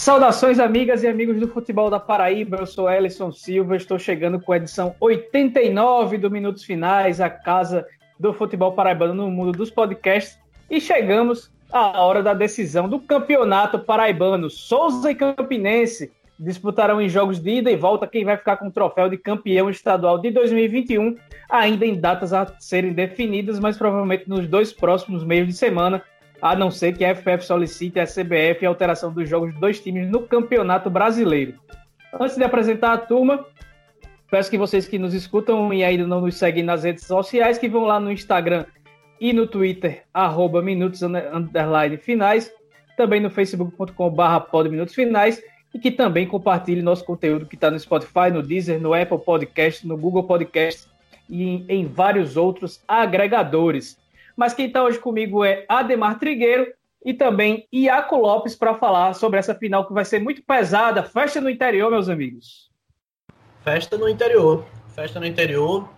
[0.00, 2.56] Saudações, amigas e amigos do futebol da Paraíba.
[2.56, 7.86] Eu sou Ellison Silva, estou chegando com a edição 89 do Minutos Finais, a casa
[8.18, 10.38] do futebol paraibano no mundo dos podcasts.
[10.70, 14.48] E chegamos à hora da decisão do campeonato paraibano.
[14.48, 18.72] Souza e Campinense disputarão em jogos de ida e volta quem vai ficar com o
[18.72, 21.14] troféu de campeão estadual de 2021,
[21.46, 26.02] ainda em datas a serem definidas, mas provavelmente nos dois próximos meios de semana
[26.40, 29.80] a não ser que a FPF solicite a CBF a alteração dos jogos de dois
[29.80, 31.54] times no Campeonato Brasileiro.
[32.18, 33.44] Antes de apresentar a turma,
[34.30, 37.68] peço que vocês que nos escutam e ainda não nos seguem nas redes sociais, que
[37.68, 38.64] vão lá no Instagram
[39.20, 42.50] e no Twitter, arroba minutos underline finais,
[42.96, 45.42] também no facebook.com barra minutos finais,
[45.74, 49.86] e que também compartilhe nosso conteúdo que está no Spotify, no Deezer, no Apple Podcast,
[49.86, 50.88] no Google Podcast
[51.28, 53.96] e em vários outros agregadores.
[54.36, 56.66] Mas quem está hoje comigo é Ademar Trigueiro
[57.04, 61.02] e também Iaco Lopes para falar sobre essa final que vai ser muito pesada.
[61.02, 62.70] Festa no interior, meus amigos.
[63.62, 64.64] Festa no interior.
[64.94, 65.88] Festa no interior.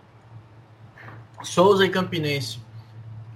[1.43, 2.59] Souza e Campinense,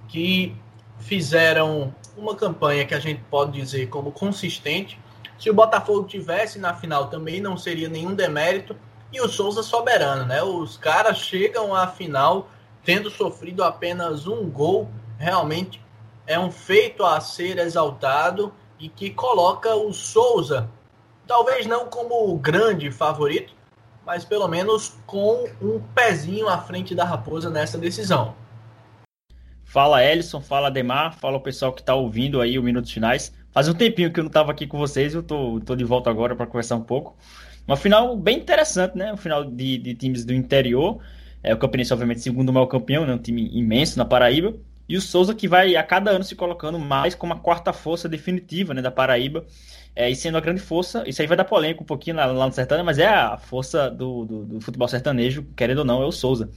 [0.08, 0.54] que
[0.98, 4.98] fizeram uma campanha que a gente pode dizer como consistente.
[5.38, 8.74] Se o Botafogo tivesse na final também não seria nenhum demérito.
[9.12, 10.42] E o Souza soberano, né?
[10.42, 12.50] Os caras chegam à final
[12.88, 15.78] tendo sofrido apenas um gol, realmente
[16.26, 20.70] é um feito a ser exaltado e que coloca o Souza,
[21.26, 23.52] talvez não como o grande favorito,
[24.06, 28.34] mas pelo menos com um pezinho à frente da Raposa nessa decisão.
[29.66, 33.34] Fala Ellison, fala Demar, fala o pessoal que está ouvindo aí o Minutos Finais.
[33.52, 36.08] Faz um tempinho que eu não estava aqui com vocês, eu tô, tô de volta
[36.08, 37.14] agora para conversar um pouco.
[37.66, 39.12] Uma final bem interessante, né?
[39.12, 41.02] Um final de, de times do interior.
[41.42, 43.14] É, o Campinense, obviamente, segundo maior campeão, né?
[43.14, 44.54] um time imenso na Paraíba.
[44.88, 48.08] E o Souza que vai a cada ano se colocando mais como a quarta força
[48.08, 49.44] definitiva né, da Paraíba.
[49.94, 52.46] É, e sendo a grande força, isso aí vai dar polêmica um pouquinho lá, lá
[52.46, 56.06] no Sertânia, mas é a força do, do, do, futebol sertanejo, querendo ou não, é
[56.06, 56.48] o Souza.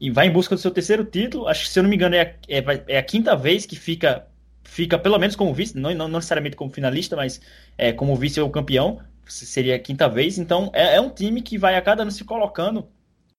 [0.00, 2.14] E vai em busca do seu terceiro título, acho que se eu não me engano
[2.14, 4.26] é a, é, é a quinta vez que fica,
[4.62, 7.40] fica pelo menos como vice, não, não necessariamente como finalista, mas
[7.76, 10.38] é, como vice ou campeão, seria a quinta vez.
[10.38, 12.88] Então é, é um time que vai a cada ano se colocando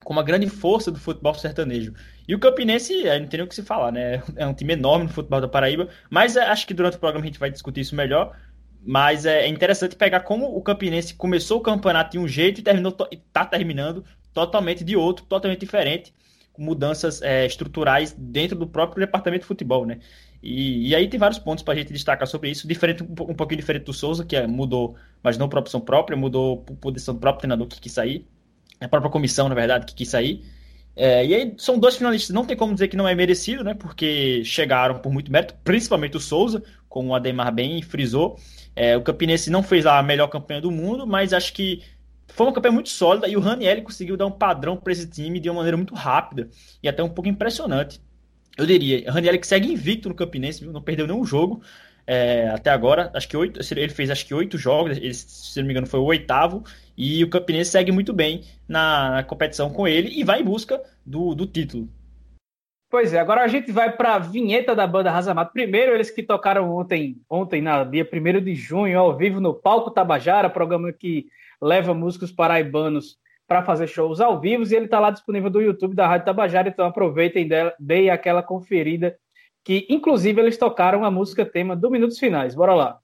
[0.03, 1.93] com uma grande força do futebol sertanejo.
[2.27, 4.21] E o Campinense, não tem nem o que se falar, né?
[4.35, 7.23] É um time enorme no futebol da Paraíba, mas é, acho que durante o programa
[7.23, 8.35] a gente vai discutir isso melhor.
[8.85, 12.63] Mas é, é interessante pegar como o Campinense começou o campeonato de um jeito e
[12.63, 16.13] terminou está terminando totalmente de outro, totalmente diferente,
[16.53, 19.99] com mudanças é, estruturais dentro do próprio departamento de futebol, né?
[20.41, 23.59] E, e aí tem vários pontos para a gente destacar sobre isso, diferente um, pouquinho
[23.59, 27.19] diferente do Souza, que é, mudou, mas não por opção própria, mudou por decisão do
[27.19, 28.25] próprio treinador que quis sair
[28.79, 30.43] a própria comissão, na verdade, que quis sair.
[30.95, 33.73] É, e aí são dois finalistas, não tem como dizer que não é merecido, né?
[33.73, 38.39] Porque chegaram por muito mérito, principalmente o Souza, como o Ademar bem frisou.
[38.75, 41.83] É, o Campinense não fez a melhor campanha do mundo, mas acho que
[42.27, 45.39] foi uma campanha muito sólida e o Raniel conseguiu dar um padrão para esse time
[45.39, 46.49] de uma maneira muito rápida
[46.81, 48.01] e até um pouco impressionante.
[48.57, 51.61] Eu diria, Raniel que segue invicto no Campinense, não perdeu nenhum jogo
[52.07, 53.11] é, até agora.
[53.13, 55.99] Acho que oito, ele fez acho que oito jogos, ele, se não me engano foi
[55.99, 56.63] o oitavo
[56.97, 60.81] e o Campinense segue muito bem na, na competição com ele e vai em busca
[61.05, 61.89] do, do título.
[62.89, 65.51] Pois é, agora a gente vai para a vinheta da banda Razamato.
[65.51, 69.91] Primeiro, eles que tocaram ontem, ontem na dia 1 de junho, ao vivo no Palco
[69.91, 71.25] Tabajara, programa que
[71.61, 75.95] leva músicos paraibanos para fazer shows ao vivo, e ele está lá disponível do YouTube
[75.95, 77.47] da Rádio Tabajara, então aproveitem,
[77.77, 79.17] deem aquela conferida,
[79.67, 82.55] que inclusive eles tocaram a música tema do Minutos Finais.
[82.55, 82.99] Bora lá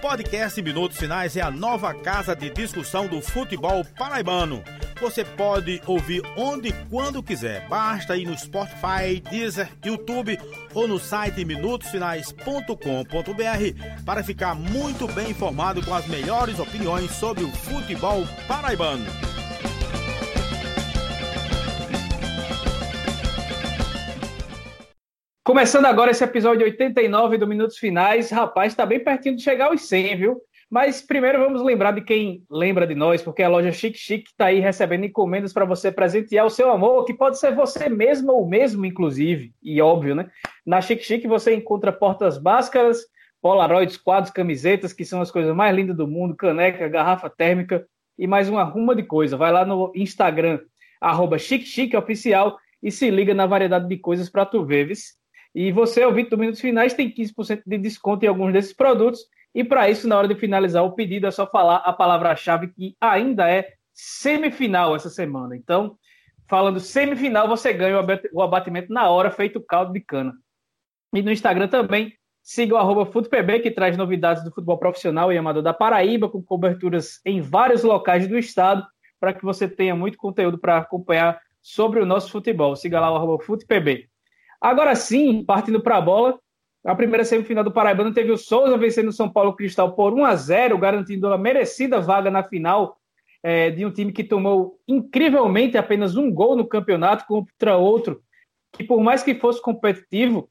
[0.00, 4.62] podcast Minutos Finais é a nova casa de discussão do futebol paraibano.
[5.00, 7.68] Você pode ouvir onde e quando quiser.
[7.68, 10.38] Basta ir no Spotify, Deezer, YouTube
[10.74, 17.50] ou no site minutosfinais.com.br para ficar muito bem informado com as melhores opiniões sobre o
[17.50, 19.29] futebol paraibano.
[25.50, 28.30] Começando agora esse episódio 89 do Minutos Finais.
[28.30, 30.40] Rapaz, está bem pertinho de chegar aos 100, viu?
[30.70, 34.44] Mas primeiro vamos lembrar de quem lembra de nós, porque a loja Chic Chic está
[34.46, 38.48] aí recebendo encomendas para você presentear o seu amor, que pode ser você mesmo ou
[38.48, 40.30] mesmo, inclusive, e óbvio, né?
[40.64, 43.00] Na Chic Chic você encontra portas báscaras,
[43.42, 47.84] polaroids, quadros, camisetas, que são as coisas mais lindas do mundo, caneca, garrafa térmica
[48.16, 49.36] e mais uma ruma de coisa.
[49.36, 50.60] Vai lá no Instagram,
[51.00, 54.96] arroba Chic Chic Oficial e se liga na variedade de coisas para tu ver, viu?
[55.54, 59.20] E você, ouvinte do Minutos Finais, tem 15% de desconto em alguns desses produtos.
[59.54, 62.96] E para isso, na hora de finalizar o pedido, é só falar a palavra-chave que
[63.00, 65.56] ainda é semifinal essa semana.
[65.56, 65.96] Então,
[66.48, 67.96] falando semifinal, você ganha
[68.32, 70.32] o abatimento na hora, feito caldo de cana.
[71.12, 75.38] E no Instagram também, Siga o arroba FutePB, que traz novidades do futebol profissional e
[75.38, 78.84] amador da Paraíba, com coberturas em vários locais do estado,
[79.20, 82.74] para que você tenha muito conteúdo para acompanhar sobre o nosso futebol.
[82.74, 84.08] Siga lá o arroba FutePB.
[84.60, 86.38] Agora sim, partindo para a bola,
[86.84, 90.24] a primeira semifinal do Paraibano teve o Souza vencendo o São Paulo Cristal por 1
[90.24, 92.96] a 0 garantindo a merecida vaga na final
[93.42, 98.22] é, de um time que tomou incrivelmente apenas um gol no campeonato contra outro,
[98.72, 100.48] que por mais que fosse competitivo,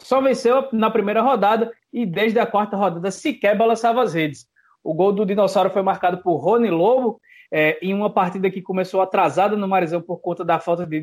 [0.00, 4.46] só venceu na primeira rodada e desde a quarta rodada sequer balançava as redes.
[4.82, 7.20] O gol do Dinossauro foi marcado por Rony Lobo,
[7.52, 10.98] é, em uma partida que começou atrasada no Marizão por conta da falta de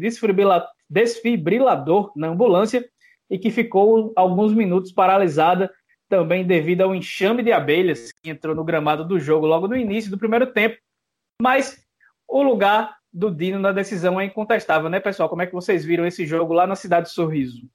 [0.90, 2.84] desfibrilador na ambulância
[3.30, 5.72] e que ficou alguns minutos paralisada
[6.10, 10.10] também devido ao enxame de abelhas que entrou no gramado do jogo logo no início
[10.10, 10.76] do primeiro tempo.
[11.40, 11.86] Mas
[12.28, 15.30] o lugar do Dino na decisão é incontestável, né, pessoal?
[15.30, 17.70] Como é que vocês viram esse jogo lá na cidade de Sorriso?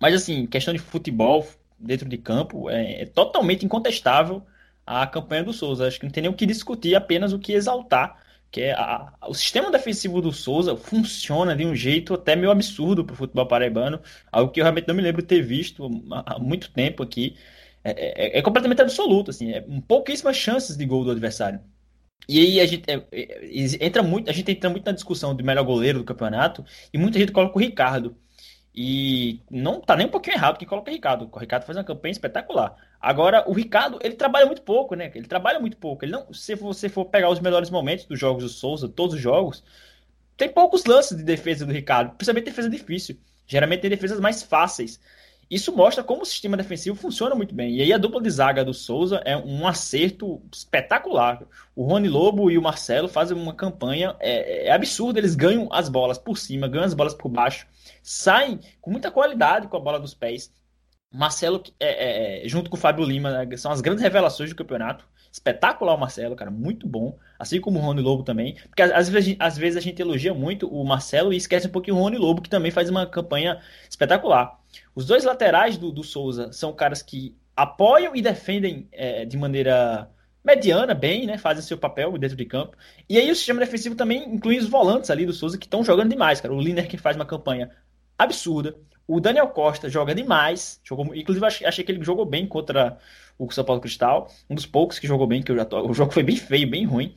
[0.00, 1.46] Mas assim, questão de futebol
[1.78, 4.42] dentro de campo, é, é totalmente incontestável
[4.86, 5.86] a campanha do Souza.
[5.86, 8.22] Acho que não tem nem o que discutir, apenas o que exaltar.
[8.50, 13.04] Que é a, o sistema defensivo do Souza funciona de um jeito até meio absurdo
[13.04, 14.00] para o futebol paraibano,
[14.30, 17.36] algo que eu realmente não me lembro ter visto há muito tempo aqui.
[17.84, 21.60] É, é, é completamente absoluto, assim, é pouquíssimas chances de gol do adversário.
[22.28, 25.44] E aí a gente é, é, entra muito, a gente entra muito na discussão do
[25.44, 28.16] melhor goleiro do campeonato e muita gente coloca o Ricardo.
[28.76, 31.30] E não tá nem um pouquinho errado que coloca o Ricardo.
[31.32, 32.76] O Ricardo faz uma campanha espetacular.
[33.00, 35.10] Agora, o Ricardo, ele trabalha muito pouco, né?
[35.14, 36.04] Ele trabalha muito pouco.
[36.04, 39.20] Ele não, se você for pegar os melhores momentos dos jogos do Souza, todos os
[39.20, 39.64] jogos,
[40.36, 43.16] tem poucos lances de defesa do Ricardo, principalmente defesa difícil.
[43.46, 45.00] Geralmente tem defesas mais fáceis.
[45.48, 47.76] Isso mostra como o sistema defensivo funciona muito bem.
[47.76, 51.44] E aí a dupla de zaga do Souza é um acerto espetacular.
[51.74, 55.20] O Rony Lobo e o Marcelo fazem uma campanha é, é absurda.
[55.20, 57.66] Eles ganham as bolas por cima, ganham as bolas por baixo,
[58.02, 60.52] saem com muita qualidade com a bola dos pés.
[61.12, 65.06] Marcelo, é, é, junto com o Fábio Lima, né, são as grandes revelações do campeonato.
[65.30, 67.16] Espetacular o Marcelo, cara, muito bom.
[67.38, 68.56] Assim como o Rony Lobo também.
[68.68, 71.96] Porque às vezes, às vezes a gente elogia muito o Marcelo e esquece um pouquinho
[71.96, 74.58] o Rony Lobo, que também faz uma campanha espetacular.
[74.94, 80.10] Os dois laterais do, do Souza são caras que apoiam e defendem é, de maneira
[80.44, 81.36] mediana, bem, né?
[81.38, 82.76] Fazem seu papel dentro de campo.
[83.08, 86.10] E aí o sistema defensivo também inclui os volantes ali do Souza que estão jogando
[86.10, 86.54] demais, cara.
[86.54, 87.70] O Liner que faz uma campanha
[88.16, 88.76] absurda.
[89.08, 90.80] O Daniel Costa joga demais.
[90.84, 92.98] Jogou, inclusive, achei, que ele jogou bem contra
[93.38, 94.30] o São Paulo Cristal.
[94.48, 96.70] Um dos poucos que jogou bem, que eu já tô, o jogo foi bem feio,
[96.70, 97.14] bem ruim.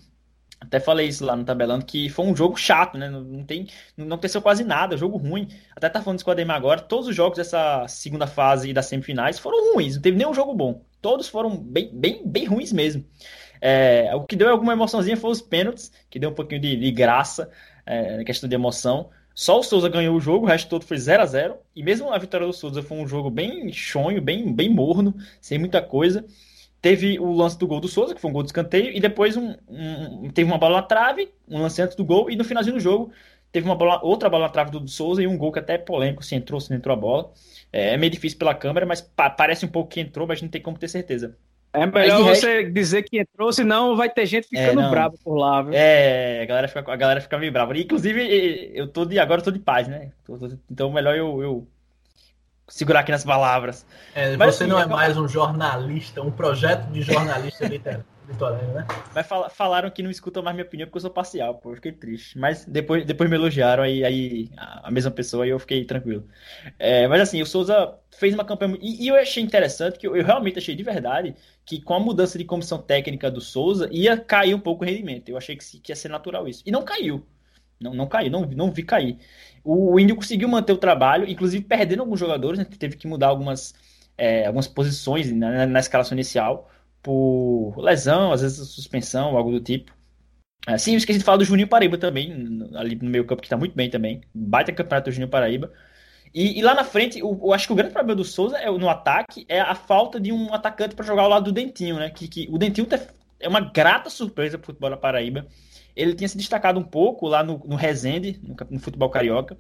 [0.62, 3.10] Até falei isso lá no tabelando, que foi um jogo chato, né?
[3.10, 5.48] Não, tem, não aconteceu quase nada, jogo ruim.
[5.76, 8.74] Até tá falando isso com o Ademar agora, todos os jogos dessa segunda fase e
[8.74, 10.82] das semifinais foram ruins, não teve nenhum jogo bom.
[11.02, 13.06] Todos foram bem, bem, bem ruins mesmo.
[13.62, 16.92] É, o que deu alguma emoçãozinha foi os pênaltis, que deu um pouquinho de, de
[16.92, 17.50] graça
[17.86, 19.10] é, questão de emoção.
[19.34, 22.12] Só o Souza ganhou o jogo, o resto todo foi 0 a 0 E mesmo
[22.12, 26.26] a vitória do Souza foi um jogo bem chonho, bem, bem morno, sem muita coisa
[26.82, 29.36] teve o lance do gol do Souza, que foi um gol de escanteio, e depois
[29.36, 32.76] um, um, teve uma bola na trave, um lance antes do gol, e no finalzinho
[32.76, 33.12] do jogo
[33.52, 35.74] teve uma bola, outra bola na trave do, do Souza e um gol que até
[35.74, 37.32] é polêmico, se entrou, se não entrou a bola.
[37.72, 40.50] É, é meio difícil pela câmera, mas pa parece um pouco que entrou, mas não
[40.50, 41.36] tem como ter certeza.
[41.72, 42.74] É melhor você resto...
[42.74, 45.74] dizer que entrou, senão vai ter gente ficando é, brava por lá, viu?
[45.74, 47.78] É, a galera fica, a galera fica meio brava.
[47.78, 50.12] Inclusive, eu tô de, agora eu tô de paz, né?
[50.70, 51.68] Então melhor eu, eu
[52.70, 53.86] segurar aqui nas palavras.
[54.16, 58.06] É, Mas, você assim, não é mais um jornalista, um projeto de jornalista literário.
[58.30, 58.86] Né?
[59.14, 61.72] Mas fal falaram que não escutam mais minha opinião porque eu sou parcial, pô.
[61.72, 62.38] Eu fiquei triste.
[62.38, 66.28] Mas depois, depois me elogiaram, aí, aí a mesma pessoa e eu fiquei tranquilo.
[66.78, 68.78] É, mas assim, o Souza fez uma campanha.
[68.82, 71.36] E, e eu achei interessante, que eu, eu, realmente achei de verdade,
[71.66, 75.30] que com a mudança de comissão técnica do Souza ia cair um pouco o rendimento.
[75.30, 76.62] Eu achei que, que ia ser natural isso.
[76.66, 77.26] E não caiu.
[77.80, 79.18] Não, não caiu, não, não vi cair.
[79.64, 83.74] O, Índio conseguiu manter o trabalho, inclusive perdendo alguns jogadores, né, teve que mudar algumas,
[84.18, 86.70] é, algumas posições na, na, escalação inicial
[87.02, 89.94] por lesão, às vezes suspensão, algo do tipo.
[90.68, 92.32] É, sim, esqueci de falar do Juninho Paraíba também,
[92.76, 94.22] ali no meio campo, que está muito bem também.
[94.34, 95.72] Baita campeonato do Juninho Paraíba.
[96.34, 98.70] E, e, lá na frente, eu, eu, acho que o grande problema do Souza é,
[98.70, 102.10] no ataque é a falta de um atacante para jogar ao lado do Dentinho, né?
[102.10, 102.88] Que, que o Dentinho
[103.40, 105.48] é uma grata surpresa para o futebol da Paraíba
[105.96, 109.58] ele tinha se destacado um pouco lá no, no Resende, no, no, futebol carioca.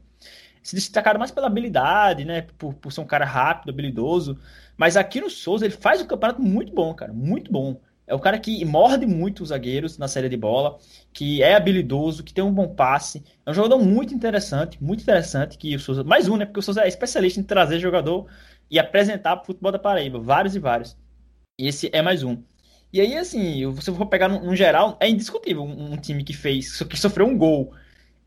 [0.61, 2.41] Se destacado mais pela habilidade, né?
[2.57, 4.37] Por, por ser um cara rápido, habilidoso.
[4.77, 7.13] Mas aqui no Souza ele faz um campeonato muito bom, cara.
[7.13, 7.79] Muito bom.
[8.09, 10.79] É o cara que morde muito os zagueiros na série de bola,
[11.13, 13.23] que é habilidoso, que tem um bom passe.
[13.45, 15.57] É um jogador muito interessante, muito interessante.
[15.57, 16.03] Que o Souza.
[16.03, 16.45] Mais um, né?
[16.45, 18.27] Porque o Souza é especialista em trazer jogador
[18.69, 20.19] e apresentar para o futebol da Paraíba.
[20.19, 20.97] Vários e vários.
[21.57, 22.41] E esse é mais um.
[22.91, 26.23] E aí, assim, se eu for pegar no, no geral, é indiscutível um, um, time
[26.23, 27.73] que fez, que sofreu um gol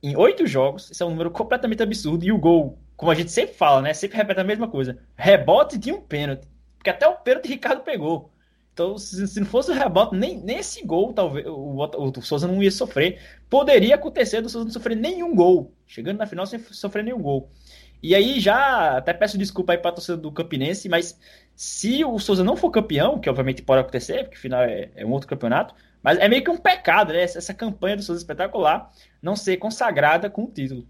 [0.02, 3.32] em oito jogos, isso é um número completamente absurdo, e o gol, como a gente
[3.32, 6.46] sempre fala, né, sempre repete a mesma coisa, rebote de um pênalti.
[6.76, 8.32] porque até o pênalti Ricardo pegou.
[8.72, 12.22] Então, se, se, não fosse o rebote, nem, nem esse gol, talvez, o, o, o
[12.22, 13.20] Souza não ia sofrer.
[13.50, 15.74] Poderia acontecer do Souza não sofrer nenhum gol.
[15.86, 17.50] Chegando na final sem sofrer nenhum gol.
[18.02, 21.18] E aí já até peço desculpa aí para a torcida do Campinense, mas
[21.54, 25.10] se o Souza não for campeão, que obviamente pode acontecer, porque afinal é, é um
[25.10, 27.22] outro campeonato, mas é meio que um pecado, né?
[27.22, 28.90] Essa, essa campanha do Souza espetacular
[29.22, 30.86] não ser consagrada com o título.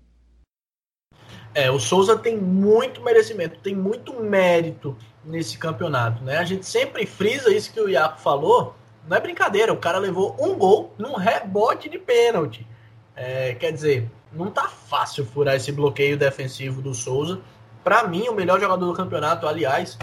[1.54, 6.38] É, o Souza tem muito merecimento, tem muito mérito nesse campeonato, né?
[6.38, 8.74] A gente sempre frisa isso que o Iaco falou,
[9.06, 12.66] não é brincadeira, o cara levou um gol num rebote de pênalti.
[13.14, 17.40] É, quer dizer, não tá fácil furar esse bloqueio defensivo do Souza.
[17.84, 19.98] Para mim, o melhor jogador do campeonato, aliás,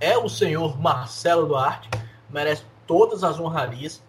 [0.00, 1.88] é o senhor Marcelo Duarte.
[2.30, 4.02] Merece todas as honrarias.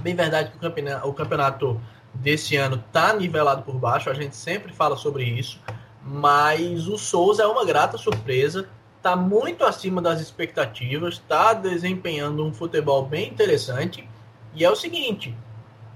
[0.00, 1.80] Bem verdade que o campeonato, o campeonato
[2.14, 5.60] desse ano tá nivelado por baixo, a gente sempre fala sobre isso.
[6.02, 8.68] Mas o Souza é uma grata surpresa.
[9.02, 14.08] Tá muito acima das expectativas, está desempenhando um futebol bem interessante.
[14.54, 15.34] E é o seguinte,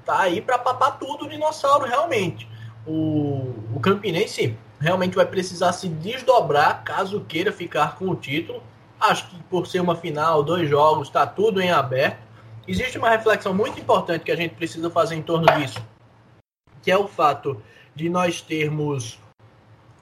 [0.05, 2.49] tá aí para papar tudo o dinossauro realmente.
[2.87, 8.63] O, o Campinense realmente vai precisar se desdobrar caso queira ficar com o título.
[9.01, 12.19] Acho que por ser uma final, dois jogos, está tudo em aberto.
[12.67, 15.85] Existe uma reflexão muito importante que a gente precisa fazer em torno disso,
[16.81, 17.61] que é o fato
[17.95, 19.19] de nós termos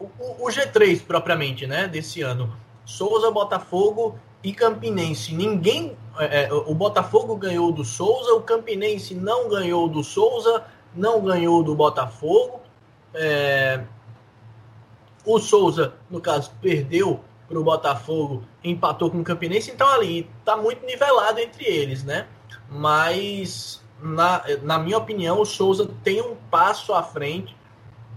[0.00, 2.56] o, o G3 propriamente, né, desse ano.
[2.84, 5.34] Souza, Botafogo e Campinense.
[5.34, 5.96] Ninguém.
[6.20, 10.62] É, é, o Botafogo ganhou do Souza, o Campinense não ganhou do Souza,
[10.94, 12.60] não ganhou do Botafogo.
[13.14, 13.82] É,
[15.24, 20.56] o Souza, no caso, perdeu para o Botafogo, empatou com o Campinense, então ali está
[20.56, 22.26] muito nivelado entre eles, né?
[22.68, 27.56] Mas, na, na minha opinião, o Souza tem um passo à frente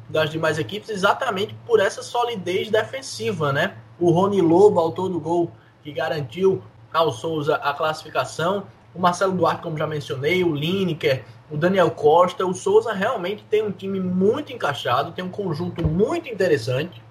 [0.09, 3.77] das demais equipes exatamente por essa solidez defensiva, né?
[3.97, 6.61] O Rony Lobo, autor do gol que garantiu
[6.93, 8.67] ao Souza a classificação.
[8.93, 12.45] O Marcelo Duarte, como já mencionei, o Lineker, o Daniel Costa.
[12.45, 17.01] O Souza realmente tem um time muito encaixado, tem um conjunto muito interessante.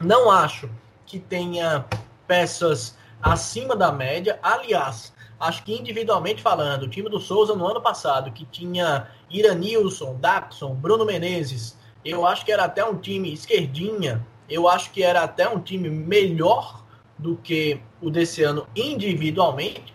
[0.00, 0.68] Não acho
[1.06, 1.84] que tenha
[2.26, 4.38] peças acima da média.
[4.42, 10.16] Aliás, acho que individualmente falando, o time do Souza no ano passado, que tinha Iranilson,
[10.16, 15.22] Daxon, Bruno Menezes, eu acho que era até um time esquerdinha, eu acho que era
[15.22, 16.84] até um time melhor
[17.18, 19.92] do que o desse ano individualmente,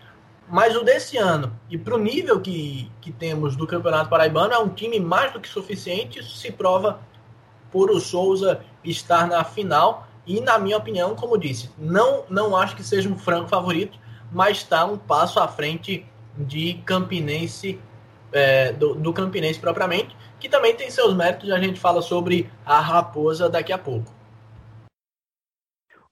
[0.48, 4.58] mas o desse ano, e para o nível que, que temos do Campeonato Paraibano, é
[4.58, 6.18] um time mais do que suficiente.
[6.18, 7.00] Isso se prova
[7.72, 10.06] por o Souza estar na final.
[10.26, 13.98] E, na minha opinião, como disse, não, não acho que seja um franco favorito,
[14.30, 17.80] mas está um passo à frente de Campinense,
[18.32, 21.50] é, do, do Campinense propriamente, que também tem seus méritos.
[21.50, 24.12] A gente fala sobre a Raposa daqui a pouco.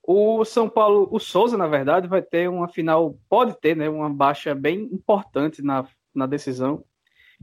[0.03, 4.11] O São Paulo, o Souza, na verdade, vai ter uma final, pode ter, né, uma
[4.11, 6.85] baixa bem importante na, na decisão,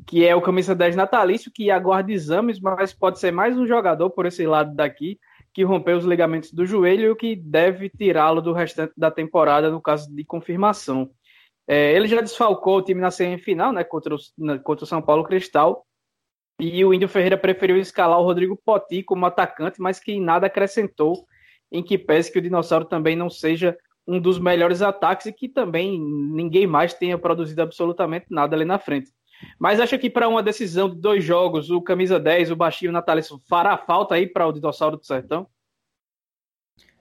[0.05, 4.09] que é o camisa 10 natalício, que aguarda exames, mas pode ser mais um jogador
[4.09, 5.17] por esse lado daqui,
[5.53, 9.81] que rompeu os ligamentos do joelho e que deve tirá-lo do restante da temporada no
[9.81, 11.09] caso de confirmação.
[11.65, 14.17] É, ele já desfalcou o time na semifinal, né, contra o,
[14.63, 15.85] contra o São Paulo Cristal,
[16.59, 21.25] e o Índio Ferreira preferiu escalar o Rodrigo Poti como atacante, mas que nada acrescentou
[21.71, 25.47] em que pese que o dinossauro também não seja um dos melhores ataques e que
[25.47, 29.11] também ninguém mais tenha produzido absolutamente nada ali na frente.
[29.57, 33.39] Mas acha que para uma decisão de dois jogos, o camisa 10, o baixinho Natalício,
[33.47, 35.47] fará falta aí para o dinossauro do sertão?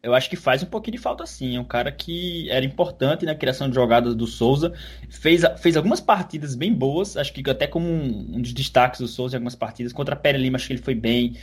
[0.01, 1.57] Eu acho que faz um pouquinho de falta sim.
[1.57, 4.73] É um cara que era importante na criação de jogadas do Souza.
[5.11, 7.17] Fez, fez algumas partidas bem boas.
[7.17, 9.93] Acho que até como um, um dos destaques do Souza em algumas partidas.
[9.93, 11.37] Contra a Pere Lima, acho que ele foi bem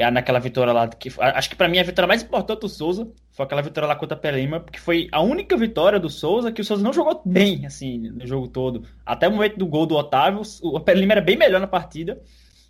[0.00, 0.88] é naquela vitória lá.
[0.88, 3.96] Que, acho que para mim a vitória mais importante do Souza foi aquela vitória lá
[3.96, 7.20] contra a Pelima, porque foi a única vitória do Souza que o Souza não jogou
[7.24, 8.84] bem, assim, no jogo todo.
[9.04, 12.20] Até o momento do gol do Otávio, o Pelima era bem melhor na partida.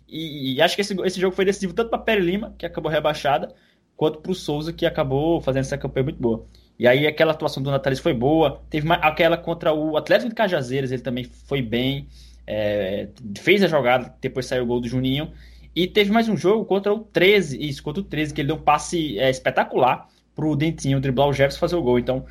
[0.07, 3.53] E, e acho que esse, esse jogo foi decisivo tanto para Pelima, que acabou rebaixada,
[3.95, 6.45] quanto para o Souza, que acabou fazendo essa campanha muito boa.
[6.79, 8.61] E aí aquela atuação do Natalis foi boa.
[8.69, 12.07] Teve uma, aquela contra o Atlético de Cajazeiras, ele também foi bem.
[12.47, 15.31] É, fez a jogada, depois saiu o gol do Juninho.
[15.75, 18.55] E teve mais um jogo contra o 13, isso, contra o 13, que ele deu
[18.55, 21.99] um passe é, espetacular pro Dentinho driblar o Jefferson fazer o gol.
[21.99, 22.25] Então,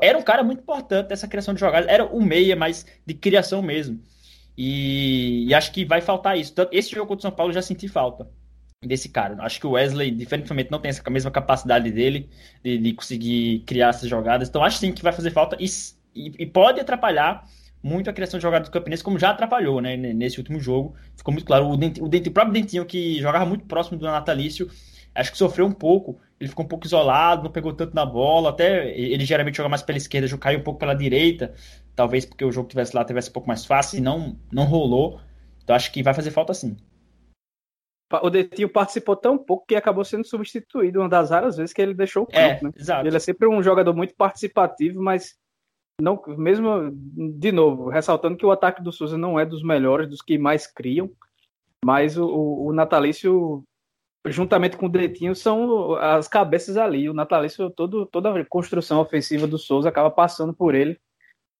[0.00, 1.88] era um cara muito importante dessa criação de jogadas.
[1.88, 4.00] Era o meia, mas de criação mesmo.
[4.56, 6.52] E, e, acho que vai faltar isso.
[6.52, 8.28] Então, esse jogo contra o São Paulo eu já senti falta
[8.84, 9.36] desse cara.
[9.40, 12.28] Acho que o Wesley, diferentemente, não tem essa mesma capacidade dele
[12.62, 14.48] de, de conseguir criar essas jogadas.
[14.48, 15.66] Então, acho sim que vai fazer falta e,
[16.14, 17.44] e, e pode atrapalhar
[17.82, 19.96] muito a criação de jogadas do Campinense, como já atrapalhou, né?
[19.96, 20.94] Nesse último jogo.
[21.16, 21.68] Ficou muito claro.
[21.68, 24.68] O, Dentinho, o, Dentinho, o próprio Dentinho, que jogava muito próximo do Natalício,
[25.14, 26.18] acho que sofreu um pouco.
[26.40, 28.50] Ele ficou um pouco isolado, não pegou tanto na bola.
[28.50, 31.54] Até ele geralmente joga mais pela esquerda, já caiu um pouco pela direita.
[31.94, 35.20] Talvez porque o jogo tivesse lá tivesse um pouco mais fácil e não, não rolou.
[35.62, 36.76] Então acho que vai fazer falta sim.
[38.22, 41.92] O Detinho participou tão pouco que acabou sendo substituído uma das raras vezes que ele
[41.92, 42.38] deixou o campo.
[42.38, 42.70] É, né?
[42.74, 43.06] exato.
[43.06, 45.36] Ele é sempre um jogador muito participativo, mas
[46.00, 50.22] não, mesmo de novo, ressaltando que o ataque do Souza não é dos melhores, dos
[50.22, 51.10] que mais criam,
[51.84, 53.64] mas o, o, Natalício,
[54.26, 57.08] juntamente com o Detinho, são as cabeças ali.
[57.08, 60.98] O Natalício, todo, toda a construção ofensiva do Souza acaba passando por ele.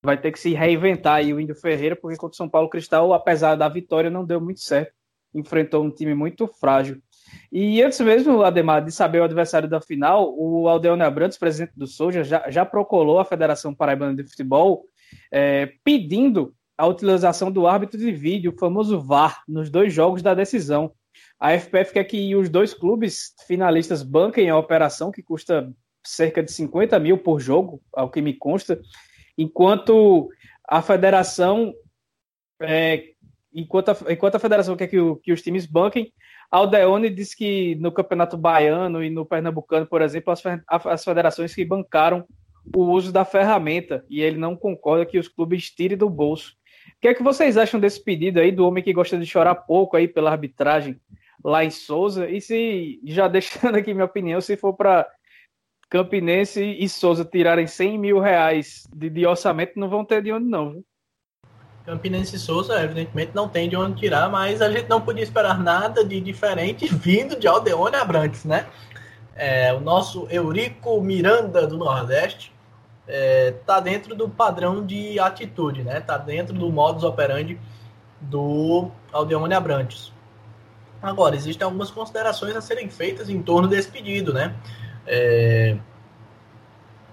[0.05, 3.13] Vai ter que se reinventar aí o Índio Ferreira, porque contra o São Paulo Cristal,
[3.13, 4.93] apesar da vitória, não deu muito certo.
[5.35, 7.03] Enfrentou um time muito frágil.
[7.51, 11.87] E antes mesmo, Ademar, de saber o adversário da final, o Aldeone Abrantes, presidente do
[11.87, 14.85] Souza, já, já procolou a Federação Paraibana de Futebol
[15.33, 20.35] é, pedindo a utilização do árbitro de vídeo, o famoso VAR, nos dois jogos da
[20.35, 20.93] decisão.
[21.41, 25.73] A FPF quer que os dois clubes finalistas banquem a operação, que custa
[26.05, 28.81] cerca de 50 mil por jogo, ao que me consta,
[29.37, 30.29] enquanto
[30.69, 31.73] a federação
[32.61, 33.05] é,
[33.53, 36.13] enquanto, a, enquanto a federação quer que, o, que os times banquem,
[36.51, 40.43] Aldeone disse que no Campeonato Baiano e no Pernambucano, por exemplo, as,
[40.87, 42.27] as federações que bancaram
[42.75, 46.57] o uso da ferramenta e ele não concorda que os clubes tirem do bolso.
[46.97, 49.55] O que é que vocês acham desse pedido aí do homem que gosta de chorar
[49.55, 50.99] pouco aí pela arbitragem
[51.45, 52.29] lá em Souza?
[52.29, 55.07] E se, já deixando aqui minha opinião, se for para
[55.91, 60.47] Campinense e Souza tirarem 100 mil reais de, de orçamento, não vão ter de onde
[60.47, 60.85] não, viu?
[61.89, 66.05] Campinense Souza, evidentemente, não tem de onde tirar, mas a gente não podia esperar nada
[66.05, 68.67] de diferente vindo de Aldeone Abrantes, né?
[69.35, 72.53] É, o nosso Eurico Miranda do Nordeste
[73.07, 75.99] é, tá dentro do padrão de atitude, né?
[75.99, 77.59] Tá dentro do modus operandi
[78.21, 80.13] do Aldeone Abrantes.
[81.01, 84.55] Agora, existem algumas considerações a serem feitas em torno desse pedido, né?
[85.07, 85.79] É,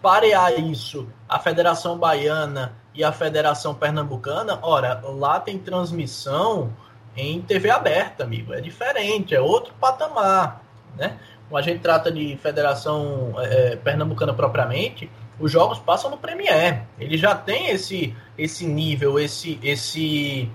[0.02, 6.72] parear isso, a Federação Baiana e a Federação Pernambucana, ora, lá tem transmissão
[7.16, 8.54] em TV aberta, amigo.
[8.54, 10.64] É diferente, é outro patamar,
[10.98, 11.20] né?
[11.50, 16.84] Quando a gente trata de Federação é, Pernambucana propriamente, os jogos passam no Premier.
[16.98, 20.50] Ele já tem esse esse nível, esse esse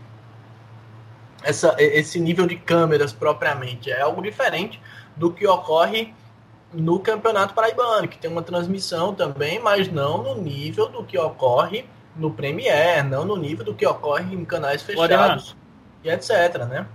[1.42, 3.90] essa, esse nível de câmeras propriamente.
[3.90, 4.81] É algo diferente
[5.16, 6.14] do que ocorre
[6.72, 11.85] no Campeonato Paraibano, que tem uma transmissão também, mas não no nível do que ocorre
[12.20, 15.56] no Premiere, não no nível do que ocorre em canais fechados
[16.04, 16.87] e etc, né?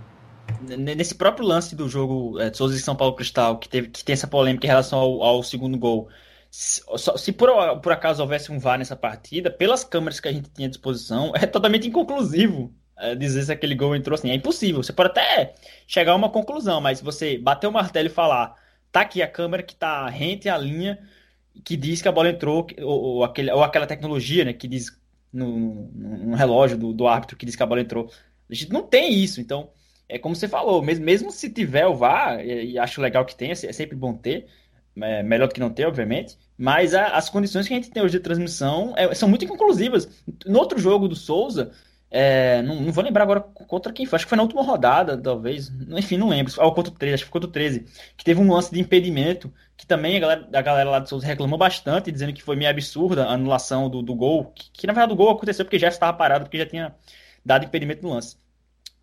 [0.60, 4.12] Nesse próprio lance do jogo é, Souza e São Paulo Cristal, que, teve, que tem
[4.12, 6.08] essa polêmica em relação ao, ao segundo gol,
[6.50, 6.80] se,
[7.16, 10.68] se por, por, acaso houvesse um VAR nessa partida, pelas câmeras que a gente tinha
[10.68, 14.30] à disposição, é totalmente inconclusivo é, dizer se aquele gol entrou assim.
[14.30, 14.82] É impossível.
[14.82, 15.54] Você pode até
[15.86, 18.54] chegar a uma conclusão, mas se você bater o martelo e falar,
[18.90, 20.98] tá aqui a câmera que tá rente à linha,
[21.64, 24.90] que diz que a bola entrou, ou, ou, aquele, ou aquela tecnologia, né, que diz
[25.32, 28.10] no, no, relógio do, do árbitro que diz que a bola entrou.
[28.48, 29.70] A gente não tem isso, então
[30.08, 33.34] é como você falou, mesmo, mesmo se tiver o VAR, e, e acho legal que
[33.34, 34.46] tenha, é sempre bom ter,
[34.96, 38.02] é, melhor do que não ter, obviamente, mas a, as condições que a gente tem
[38.02, 40.08] hoje de transmissão é, são muito inconclusivas.
[40.46, 41.72] No outro jogo do Souza,
[42.10, 45.18] é, não, não, vou lembrar agora contra quem foi, acho que foi na última rodada,
[45.18, 47.84] talvez, enfim, não lembro, ou contra o 13, acho que foi contra o 13,
[48.16, 51.26] que teve um lance de impedimento, que também a galera, a galera lá do Souza
[51.26, 54.92] reclamou bastante, dizendo que foi meio absurda a anulação do, do gol, que, que, na
[54.92, 56.94] verdade o gol aconteceu porque já estava parado, porque já tinha
[57.44, 58.36] dado impedimento no lance.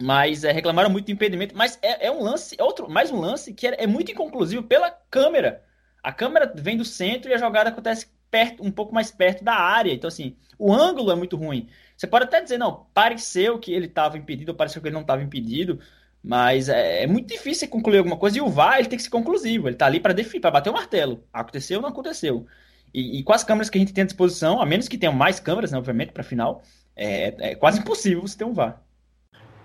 [0.01, 3.19] Mas é, reclamaram muito do impedimento, mas é, é um lance, é outro, mais um
[3.19, 5.63] lance que é, é muito inconclusivo pela câmera.
[6.01, 9.53] A câmera vem do centro e a jogada acontece perto, um pouco mais perto da
[9.53, 9.93] área.
[9.93, 11.69] Então, assim, o ângulo é muito ruim.
[11.95, 15.01] Você pode até dizer, não, pareceu que ele estava impedido, ou pareceu que ele não
[15.01, 15.79] estava impedido,
[16.23, 18.37] mas é, é, muito difícil concluir alguma coisa.
[18.37, 20.69] E o VAR ele tem que ser conclusivo, ele está ali para definir, para bater
[20.69, 21.23] o martelo.
[21.33, 22.45] Aconteceu ou não aconteceu.
[22.93, 25.13] E, e, com as câmeras que a gente tem à disposição, a menos que tenham
[25.13, 26.61] mais câmeras, né, obviamente, para final,
[26.95, 28.81] é, é quase impossível você ter um VAR.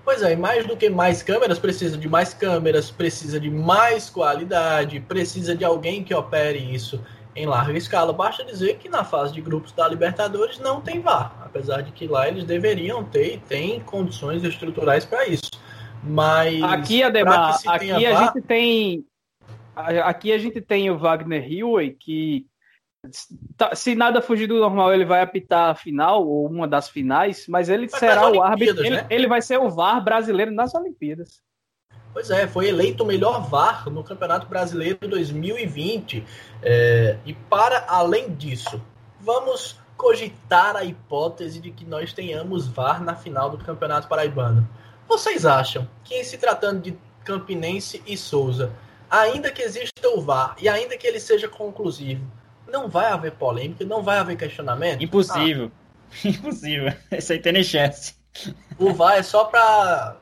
[0.03, 5.01] Pois é, mais do que mais câmeras, precisa de mais câmeras, precisa de mais qualidade,
[5.01, 6.99] precisa de alguém que opere isso
[7.37, 8.13] em larga escala.
[8.13, 12.07] Basta dizer que na fase de grupos da Libertadores não tem VAR, apesar de que
[12.07, 15.51] lá eles deveriam ter e têm condições estruturais para isso.
[16.03, 18.35] Mas aqui, Ademar, aqui a VAR...
[18.35, 19.05] gente tem
[19.75, 22.47] aqui a gente tem o Wagner Hillway que
[23.57, 27.47] tá, se nada fugir do normal, ele vai apitar a final ou uma das finais,
[27.49, 28.83] mas ele mas será o árbitro.
[28.83, 28.87] Né?
[28.87, 31.41] Ele, ele vai ser o VAR brasileiro nas Olimpíadas.
[32.13, 36.25] Pois é, foi eleito o melhor VAR no Campeonato Brasileiro 2020.
[36.63, 38.83] É, e para além disso,
[39.21, 44.67] vamos cogitar a hipótese de que nós tenhamos VAR na final do Campeonato Paraibano.
[45.09, 48.73] Vocês acham que, em se tratando de Campinense e Souza,
[49.11, 52.25] ainda que exista o VAR e ainda que ele seja conclusivo,
[52.67, 55.03] não vai haver polêmica, não vai haver questionamento?
[55.03, 55.71] Impossível.
[55.73, 56.19] Ah.
[56.29, 56.93] Impossível.
[57.11, 58.15] Isso aí tem nem chance.
[58.79, 60.17] O VAR é só para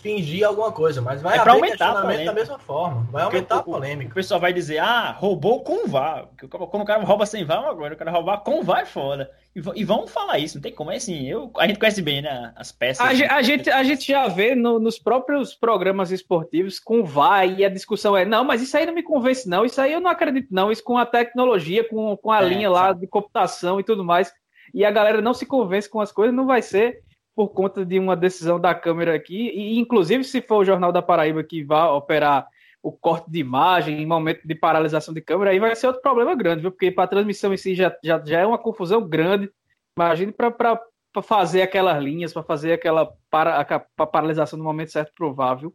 [0.00, 3.06] fingir alguma coisa, mas vai é haver questionamento da mesma forma.
[3.10, 4.10] Vai Porque aumentar a polêmica.
[4.10, 6.28] O pessoal vai dizer, ah, roubou com VAR.
[6.48, 9.30] Quando o cara rouba sem VAR, agora o cara roubar com VAR é foda.
[9.54, 10.90] E, e vamos falar isso, não tem como.
[10.90, 13.04] É assim, eu, a gente conhece bem, né, as peças.
[13.04, 17.64] A, a gente, a gente já vê no, nos próprios programas esportivos com VAR e
[17.64, 20.10] a discussão é, não, mas isso aí não me convence não, isso aí eu não
[20.10, 23.84] acredito não, isso com a tecnologia, com, com a é, linha lá de computação e
[23.84, 24.32] tudo mais,
[24.72, 27.02] e a galera não se convence com as coisas, não vai ser
[27.40, 31.00] por conta de uma decisão da Câmara aqui, e inclusive se for o Jornal da
[31.00, 32.46] Paraíba que vai operar
[32.82, 36.34] o corte de imagem em momento de paralisação de câmera, aí vai ser outro problema
[36.34, 36.70] grande, viu?
[36.70, 39.50] Porque para a transmissão em si já, já, já é uma confusão grande.
[39.96, 40.78] Imagine para
[41.22, 45.72] fazer aquelas linhas, para fazer aquela para, a, paralisação no momento certo provável.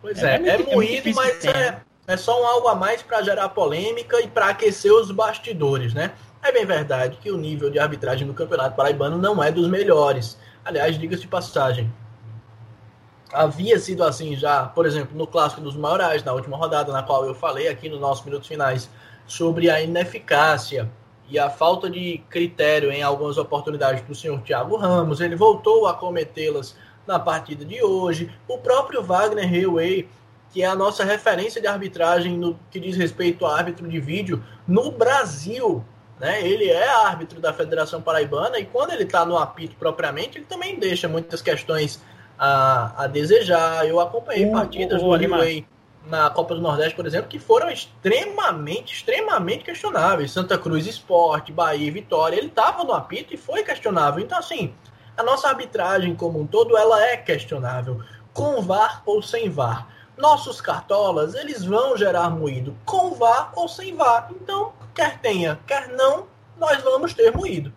[0.00, 3.20] Pois é, é, é, é moído, mas é, é só um algo a mais para
[3.20, 6.14] gerar polêmica e para aquecer os bastidores, né?
[6.42, 10.36] É bem verdade que o nível de arbitragem no Campeonato Paraibano não é dos melhores.
[10.64, 11.92] Aliás, diga-se de passagem,
[13.32, 17.24] havia sido assim já, por exemplo, no Clássico dos Maiorais, na última rodada, na qual
[17.26, 18.88] eu falei aqui nos nossos minutos finais
[19.26, 20.90] sobre a ineficácia
[21.28, 25.20] e a falta de critério em algumas oportunidades do senhor Thiago Ramos.
[25.20, 28.30] Ele voltou a cometê-las na partida de hoje.
[28.46, 30.08] O próprio Wagner Hayway,
[30.52, 34.44] que é a nossa referência de arbitragem no que diz respeito ao árbitro de vídeo
[34.68, 35.84] no Brasil,
[36.22, 36.40] né?
[36.46, 40.78] Ele é árbitro da Federação Paraibana e quando ele está no apito propriamente, ele também
[40.78, 42.00] deixa muitas questões
[42.38, 43.84] a, a desejar.
[43.88, 45.66] Eu acompanhei uh, partidas uh, do Rio
[46.06, 50.30] na Copa do Nordeste, por exemplo, que foram extremamente, extremamente questionáveis.
[50.30, 54.22] Santa Cruz Esporte, Bahia Vitória, ele estava no apito e foi questionável.
[54.22, 54.72] Então, assim,
[55.16, 58.00] a nossa arbitragem como um todo, ela é questionável,
[58.32, 59.88] com VAR ou sem VAR.
[60.16, 64.28] Nossos cartolas, eles vão gerar moído, com VAR ou sem VAR.
[64.30, 66.26] Então, quer tenha, quer não,
[66.58, 67.72] nós vamos ter moído.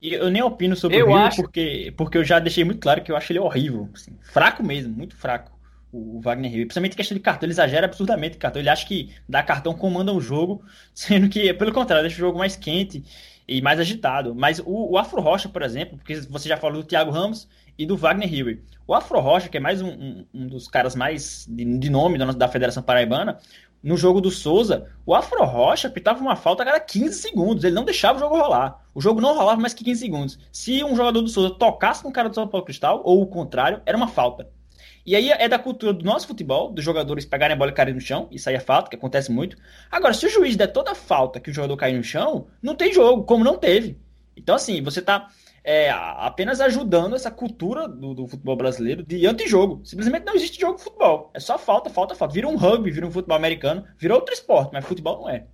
[0.00, 1.42] E eu nem opino sobre eu o Rio, acho...
[1.42, 3.88] porque, porque eu já deixei muito claro que eu acho ele horrível.
[3.94, 5.56] Assim, fraco mesmo, muito fraco.
[5.90, 6.66] O Wagner Rio.
[6.66, 8.60] Principalmente questão de cartão, ele exagera absurdamente cartão.
[8.60, 12.38] Ele acha que dar cartão comanda o jogo, sendo que, pelo contrário, deixa o jogo
[12.38, 13.02] mais quente
[13.48, 14.34] e mais agitado.
[14.34, 17.86] Mas o, o Afro Rocha, por exemplo, porque você já falou do Thiago Ramos e
[17.86, 18.60] do Wagner Hill.
[18.86, 22.18] O Afro Rocha, que é mais um, um, um dos caras mais de, de nome
[22.18, 23.38] da, da Federação Paraibana,
[23.86, 27.62] no jogo do Souza, o Afro Rocha pitava uma falta a cada 15 segundos.
[27.62, 28.84] Ele não deixava o jogo rolar.
[28.92, 30.38] O jogo não rolava mais que 15 segundos.
[30.50, 33.80] Se um jogador do Souza tocasse no cara do São Paulo Cristal, ou o contrário,
[33.86, 34.50] era uma falta.
[35.06, 37.94] E aí é da cultura do nosso futebol, dos jogadores pegarem a bola e caírem
[37.94, 39.56] no chão, isso aí é que acontece muito.
[39.88, 42.74] Agora, se o juiz der toda a falta que o jogador cair no chão, não
[42.74, 43.96] tem jogo, como não teve.
[44.36, 45.28] Então, assim, você tá
[45.68, 49.84] é, apenas ajudando essa cultura do, do, futebol brasileiro de antijogo.
[49.84, 51.32] Simplesmente não existe jogo de futebol.
[51.34, 52.32] É só falta, falta, falta.
[52.32, 55.44] Vira um rugby, vira um futebol americano, vira outro esporte, mas futebol não é.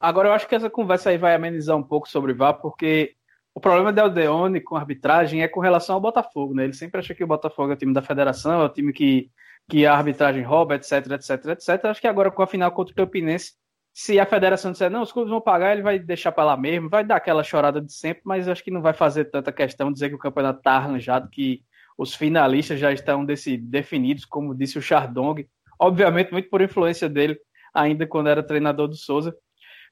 [0.00, 3.14] Agora eu acho que essa conversa aí vai amenizar um pouco sobre o VAR, porque
[3.54, 6.64] o problema da Aldeone com a arbitragem é com relação ao Botafogo, né?
[6.64, 9.30] Ele sempre acha que o Botafogo é o time da federação, é o time que,
[9.68, 11.84] que a arbitragem rouba, etc, etc, etc.
[11.84, 13.52] Acho que agora com a final contra o Campinense
[14.00, 16.88] se a federação disser, não, os clubes vão pagar, ele vai deixar para lá mesmo,
[16.88, 20.08] vai dar aquela chorada de sempre, mas acho que não vai fazer tanta questão dizer
[20.08, 21.64] que o campeonato está arranjado, que
[21.98, 25.44] os finalistas já estão desse, definidos, como disse o Chardong,
[25.80, 27.36] obviamente muito por influência dele,
[27.74, 29.34] ainda quando era treinador do Souza.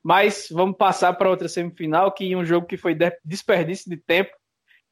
[0.04, 4.30] Mas vamos passar para outra semifinal, que em um jogo que foi desperdício de tempo,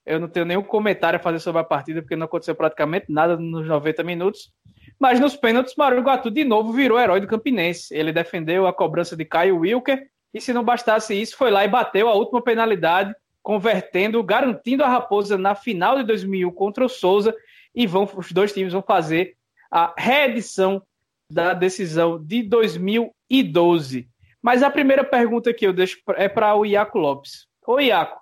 [0.06, 3.36] eu não tenho nenhum comentário a fazer sobre a partida, porque não aconteceu praticamente nada
[3.36, 4.52] nos 90 minutos.
[4.98, 7.94] Mas nos pênaltis, Maruguatu de novo virou herói do Campinense.
[7.94, 11.68] Ele defendeu a cobrança de Caio Wilker e, se não bastasse isso, foi lá e
[11.68, 17.34] bateu a última penalidade, convertendo, garantindo a Raposa na final de 2001 contra o Souza.
[17.74, 19.36] E vão, os dois times vão fazer
[19.70, 20.82] a reedição
[21.30, 24.08] da decisão de 2012.
[24.42, 27.46] Mas a primeira pergunta que eu deixo é para o Iaco Lopes.
[27.66, 28.20] Ô Iaco,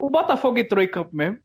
[0.00, 1.38] o Botafogo entrou em campo mesmo?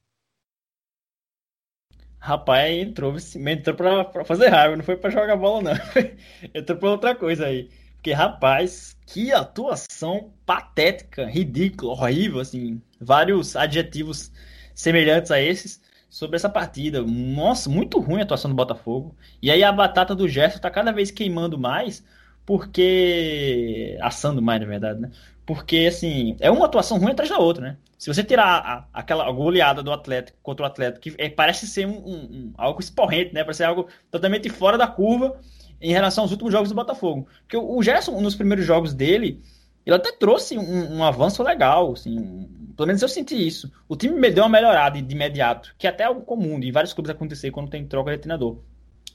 [2.19, 5.71] Rapaz, entrou, entrou pra, pra fazer raiva, não foi pra jogar bola, não.
[6.53, 7.69] entrou pra outra coisa aí.
[7.95, 12.81] Porque, rapaz, que atuação patética, ridícula, horrível, assim.
[12.99, 14.31] Vários adjetivos
[14.75, 17.01] semelhantes a esses sobre essa partida.
[17.01, 19.15] Nossa, muito ruim a atuação do Botafogo.
[19.41, 22.03] E aí a batata do Gerson tá cada vez queimando mais,
[22.45, 23.97] porque.
[24.01, 25.11] assando mais, na verdade, né?
[25.45, 27.77] Porque, assim, é uma atuação ruim atrás da outra, né?
[27.97, 31.86] Se você tirar a, aquela goleada do Atlético contra o Atlético, que é, parece ser
[31.86, 33.43] um, um, um, algo esporrente, né?
[33.43, 35.39] Parece ser algo totalmente fora da curva
[35.80, 37.27] em relação aos últimos jogos do Botafogo.
[37.41, 39.41] Porque o, o Gerson, nos primeiros jogos dele,
[39.86, 43.71] ele até trouxe um, um, avanço legal, assim, pelo menos eu senti isso.
[43.88, 46.71] O time me deu uma melhorada de imediato, que é até é algo comum, de
[46.71, 48.60] vários clubes acontecer quando tem troca de treinador.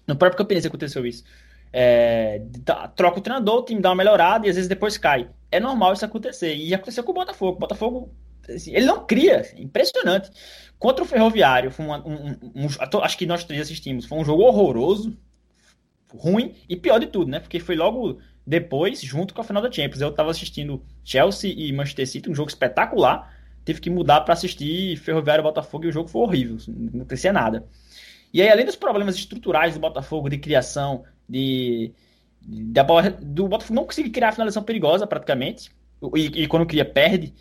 [0.06, 1.24] No próprio Campinense aconteceu isso.
[1.78, 2.40] É,
[2.94, 5.28] troca o treinador, o time dá uma melhorada e às vezes depois cai.
[5.50, 6.56] É normal isso acontecer.
[6.56, 7.56] E aconteceu com o Botafogo.
[7.56, 8.14] O Botafogo,
[8.48, 10.30] assim, ele não cria, impressionante.
[10.78, 14.44] Contra o Ferroviário, foi um, um, um, acho que nós três assistimos, foi um jogo
[14.44, 15.14] horroroso,
[16.10, 17.40] ruim e pior de tudo, né?
[17.40, 20.00] Porque foi logo depois, junto com a final da Champions.
[20.00, 23.34] Eu estava assistindo Chelsea e Manchester City, um jogo espetacular.
[23.66, 27.34] Tive que mudar para assistir Ferroviário e Botafogo e o jogo foi horrível, não acontecia
[27.34, 27.66] nada.
[28.32, 31.92] E aí, além dos problemas estruturais do Botafogo, de criação, de,
[32.40, 35.70] de bola, do Botafogo não conseguir criar a finalização perigosa praticamente,
[36.14, 37.34] e, e quando cria, perde.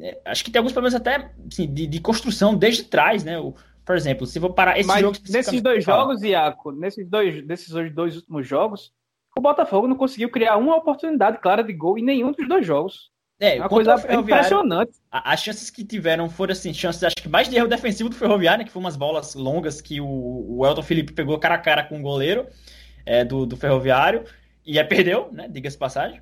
[0.00, 3.38] É, acho que tem alguns problemas até assim, de, de, construção desde trás, né?
[3.38, 3.54] O,
[3.84, 5.22] por exemplo, se for parar esses jogos.
[5.28, 8.92] Nesses dois jogos, Iaco, nesses dois, desses dois últimos jogos,
[9.36, 13.10] o Botafogo não conseguiu criar uma oportunidade clara de gol em nenhum dos dois jogos.
[13.38, 14.92] É, uma coisa impressionante.
[15.10, 18.60] As chances que tiveram foram assim, chances acho que mais de erro defensivo do Ferroviário,
[18.60, 20.06] né, que foram umas bolas longas que o,
[20.56, 22.46] o Elton Felipe pegou cara a cara com o goleiro
[23.06, 24.24] é, do, do Ferroviário
[24.66, 26.20] e aí perdeu, né, diga-se passagem.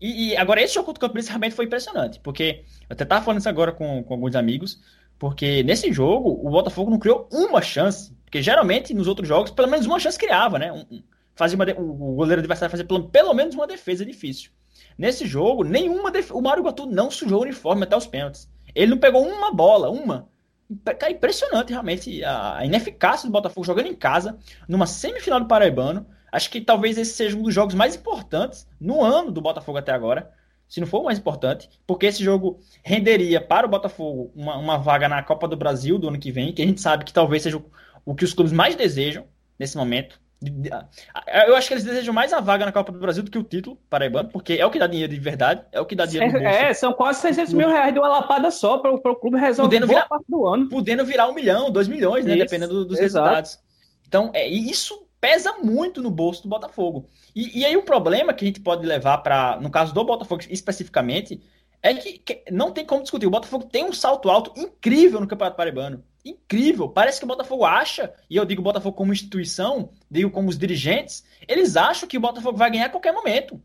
[0.00, 3.24] E, e, agora esse jogo contra o Campinense realmente foi impressionante, porque eu até tava
[3.24, 4.80] falando isso agora com, com alguns amigos,
[5.18, 9.68] porque nesse jogo o Botafogo não criou uma chance, porque geralmente nos outros jogos pelo
[9.68, 11.02] menos uma chance criava, né, um,
[11.34, 14.50] fazia uma, o goleiro adversário fazia pelo, pelo menos uma defesa difícil.
[14.96, 16.30] Nesse jogo, nenhuma def...
[16.32, 18.48] o Mário Guatu não sujou o uniforme até os pênaltis.
[18.74, 20.28] Ele não pegou uma bola, uma.
[21.00, 26.06] É impressionante realmente a ineficácia do Botafogo jogando em casa, numa semifinal do Paraibano.
[26.32, 29.92] Acho que talvez esse seja um dos jogos mais importantes no ano do Botafogo até
[29.92, 30.32] agora.
[30.66, 34.78] Se não for o mais importante, porque esse jogo renderia para o Botafogo uma, uma
[34.78, 37.42] vaga na Copa do Brasil do ano que vem, que a gente sabe que talvez
[37.42, 37.64] seja o,
[38.06, 39.26] o que os clubes mais desejam
[39.58, 40.18] nesse momento.
[41.46, 43.44] Eu acho que eles desejam mais a vaga na Copa do Brasil do que o
[43.44, 46.38] título paraibano, porque é o que dá dinheiro de verdade, é o que dá dinheiro.
[46.38, 49.86] É, são quase 600 mil reais de uma lapada só para o clube resolver podendo
[49.86, 50.68] virar, parte do ano.
[50.68, 52.32] Podendo virar um milhão, dois milhões, né?
[52.32, 53.24] Isso, dependendo dos exato.
[53.26, 53.58] resultados.
[54.08, 57.06] Então, é, isso pesa muito no bolso do Botafogo.
[57.32, 60.42] E, e aí o problema que a gente pode levar para, no caso do Botafogo
[60.50, 61.40] especificamente,
[61.80, 63.26] é que, que, não tem como discutir.
[63.28, 66.88] O Botafogo tem um salto alto incrível no Campeonato Paraibano incrível.
[66.88, 71.24] Parece que o Botafogo acha, e eu digo Botafogo como instituição, digo como os dirigentes,
[71.48, 73.60] eles acham que o Botafogo vai ganhar a qualquer momento.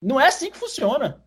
[0.00, 1.22] Não é assim que funciona.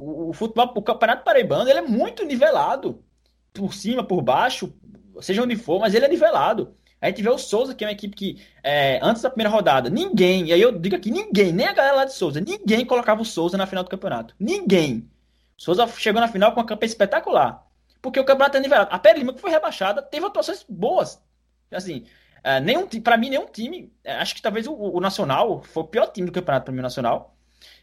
[0.00, 3.04] O, o futebol, o Campeonato Paraibano, ele é muito nivelado.
[3.52, 4.72] Por cima, por baixo,
[5.20, 6.74] seja onde for, mas ele é nivelado.
[7.02, 9.90] A gente vê o Souza, que é uma equipe que, é, antes da primeira rodada,
[9.90, 13.20] ninguém, e aí eu digo aqui, ninguém, nem a galera lá de Souza, ninguém colocava
[13.20, 14.34] o Souza na final do campeonato.
[14.38, 15.10] Ninguém.
[15.58, 17.66] O Souza chegou na final com uma campanha espetacular
[18.02, 18.90] porque o campeonato é nivelado.
[18.92, 21.22] A Pere Lima, que foi rebaixada, teve atuações boas.
[21.70, 22.04] Assim,
[22.42, 23.92] é, nenhum, para mim, nenhum time.
[24.02, 26.80] É, acho que talvez o, o, Nacional foi o pior time do campeonato para mim,
[26.80, 27.36] o Nacional.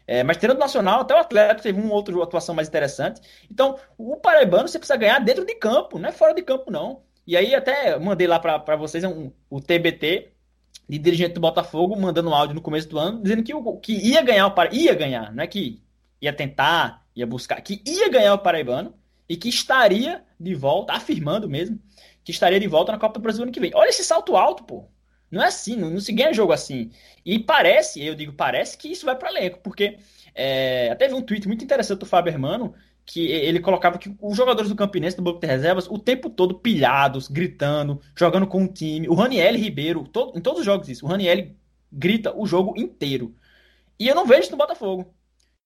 [0.06, 3.22] É, mas tendo o Nacional, até o Atlético teve uma outra atuação mais interessante.
[3.50, 7.02] Então, o Paraibano você precisa ganhar dentro de campo, não é fora de campo, não.
[7.26, 10.32] E aí, até mandei lá para vocês um, o TBT
[10.88, 13.92] de dirigente do Botafogo mandando um áudio no começo do ano dizendo que, o, que
[13.92, 14.54] ia ganhar o.
[14.72, 15.82] Ia ganhar, não é que
[16.20, 18.94] ia tentar, ia buscar, que ia ganhar o Paraibano
[19.28, 21.78] e que estaria de volta, afirmando mesmo,
[22.24, 23.70] que estaria de volta na Copa do Brasil ano que vem.
[23.74, 24.88] Olha esse salto alto, pô.
[25.30, 26.90] Não é assim, não, não se ganha jogo assim.
[27.24, 29.98] E parece, eu digo parece, que isso vai para elenco, porque
[30.34, 32.74] é, até vi um tweet muito interessante do Fábio Hermano,
[33.10, 36.54] que ele colocava que os jogadores do Campinense, do banco de reservas, o tempo todo
[36.54, 39.08] pilhados, gritando, jogando com o time.
[39.08, 41.48] O Raniel Ribeiro, todo, em todos os jogos isso, o Raniel
[41.90, 43.34] grita o jogo inteiro.
[43.98, 45.12] E eu não vejo isso no Botafogo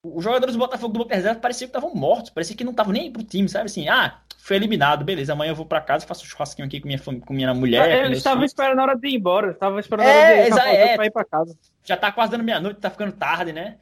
[0.05, 2.93] os jogadores do Botafogo do Boca Reserva pareciam que estavam mortos, parecia que não estavam
[2.93, 3.67] nem pro time, sabe?
[3.67, 6.87] Assim, ah, foi eliminado, beleza, amanhã eu vou para casa, faço um churrasquinho aqui com
[6.87, 7.91] minha, com minha mulher.
[7.91, 10.57] Ah, eles estavam esperando a hora de ir embora, estavam esperando a hora é, de
[10.57, 11.57] ir, é, pra ir pra casa.
[11.83, 13.77] Já tá quase dando meia-noite, tá ficando tarde, né?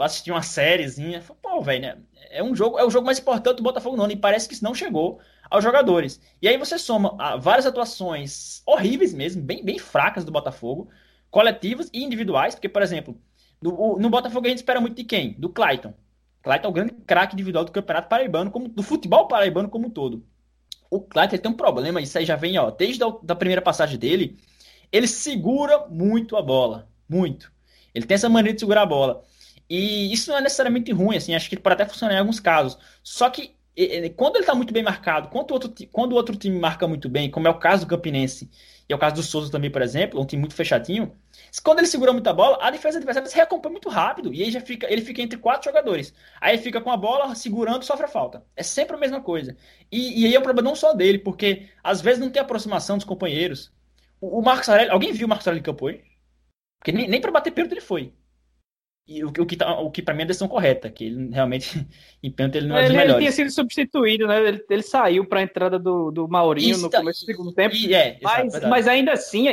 [0.00, 1.20] Assistir uma sériezinha.
[1.42, 1.96] Pô, velho, né?
[2.36, 4.64] É um jogo, é o jogo mais importante do Botafogo não, e parece que isso
[4.64, 5.20] não chegou
[5.50, 6.20] aos jogadores.
[6.40, 10.88] E aí você soma ah, várias atuações horríveis mesmo, bem, bem fracas do Botafogo,
[11.30, 13.18] coletivas e individuais, porque, por exemplo,
[13.60, 15.32] no, no Botafogo a gente espera muito de quem?
[15.38, 15.94] Do Clayton.
[16.42, 19.90] Clayton é o grande craque individual do Campeonato Paraibano, como, do futebol paraibano como um
[19.90, 20.24] todo.
[20.90, 23.98] O Clayton tem um problema, isso aí já vem, ó, desde a da primeira passagem
[23.98, 24.38] dele,
[24.92, 27.52] ele segura muito a bola, muito.
[27.94, 29.24] Ele tem essa maneira de segurar a bola.
[29.68, 32.78] E isso não é necessariamente ruim, assim, acho que pode até funcionar em alguns casos.
[33.02, 33.56] Só que
[34.16, 37.08] quando ele está muito bem marcado, quando o, outro, quando o outro time marca muito
[37.08, 38.50] bem, como é o caso do Campinense,
[38.88, 41.12] e é o caso do Souza também, por exemplo, um time muito fechadinho,
[41.62, 44.32] quando ele segura muita bola, a defesa adversária se recompõe muito rápido.
[44.32, 46.14] E aí já fica, ele fica entre quatro jogadores.
[46.40, 48.44] Aí ele fica com a bola, segurando, sofre a falta.
[48.54, 49.56] É sempre a mesma coisa.
[49.90, 52.96] E, e aí é um problema não só dele, porque às vezes não tem aproximação
[52.96, 53.72] dos companheiros.
[54.20, 56.04] O, o Marcos Aurélio, alguém viu o Marcos Aurélio em campo hoje?
[56.78, 58.12] Porque nem, nem para bater pênalti ele foi.
[59.08, 61.30] E o, o que, tá, o que para mim é a decisão correta, que ele
[61.32, 61.86] realmente,
[62.22, 63.14] em pênalti, ele não é ele, dos melhores.
[63.14, 64.48] Ele tinha sido substituído, né?
[64.48, 67.74] Ele, ele saiu para a entrada do, do Maurinho Isso, no começo do segundo tempo.
[67.74, 69.48] E, é, mas, exato, mas ainda assim,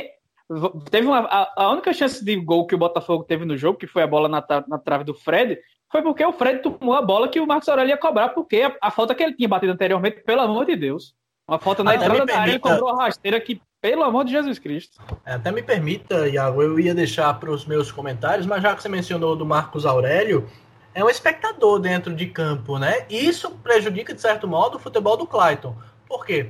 [0.92, 3.88] Teve uma, a, a, única chance de gol que o Botafogo teve no jogo, que
[3.88, 5.58] foi a bola na, na trave do Fred,
[5.90, 8.76] foi porque o Fred tomou a bola que o Marcos Aurélio ia cobrar, porque a,
[8.82, 11.16] a falta que ele tinha batido anteriormente, pelo amor de Deus.
[11.48, 14.58] Uma falta na Até entrada da área, cobrou a rasteira que, pelo amor de Jesus
[14.58, 14.98] Cristo.
[15.26, 18.82] É, até me permita, Iago, eu ia deixar para os meus comentários, mas já que
[18.82, 20.50] você mencionou do Marcos Aurélio,
[20.96, 23.06] é um espectador dentro de campo, né?
[23.10, 25.76] E isso prejudica, de certo modo, o futebol do Clayton.
[26.08, 26.50] Por quê?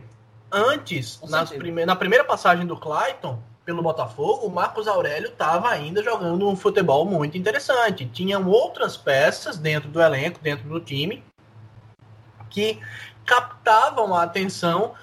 [0.52, 1.20] Antes,
[1.58, 6.56] prime na primeira passagem do Clayton pelo Botafogo, o Marcos Aurélio estava ainda jogando um
[6.56, 8.06] futebol muito interessante.
[8.06, 11.24] Tinham outras peças dentro do elenco, dentro do time,
[12.52, 12.80] que
[13.26, 14.94] captavam a atenção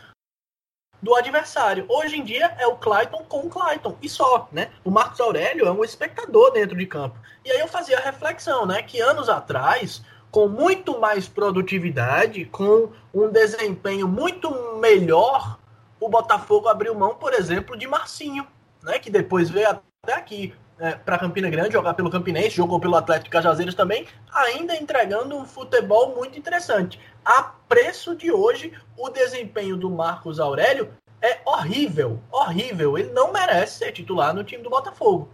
[1.03, 1.87] do adversário.
[1.89, 4.71] Hoje em dia é o Clayton com o Clayton e só, né?
[4.85, 7.19] O Marcos Aurélio é um espectador dentro de campo.
[7.45, 12.91] E aí eu fazia a reflexão, né, que anos atrás, com muito mais produtividade, com
[13.15, 15.59] um desempenho muito melhor,
[15.99, 18.47] o Botafogo abriu mão, por exemplo, de Marcinho,
[18.83, 22.97] né, que depois veio até aqui é, para Campina Grande, jogar pelo Campinense, jogou pelo
[22.97, 26.99] Atlético Cajazeiras também, ainda entregando um futebol muito interessante.
[27.25, 30.91] A preço de hoje, o desempenho do Marcos Aurélio
[31.21, 32.97] é horrível, horrível.
[32.97, 35.31] Ele não merece ser titular no time do Botafogo.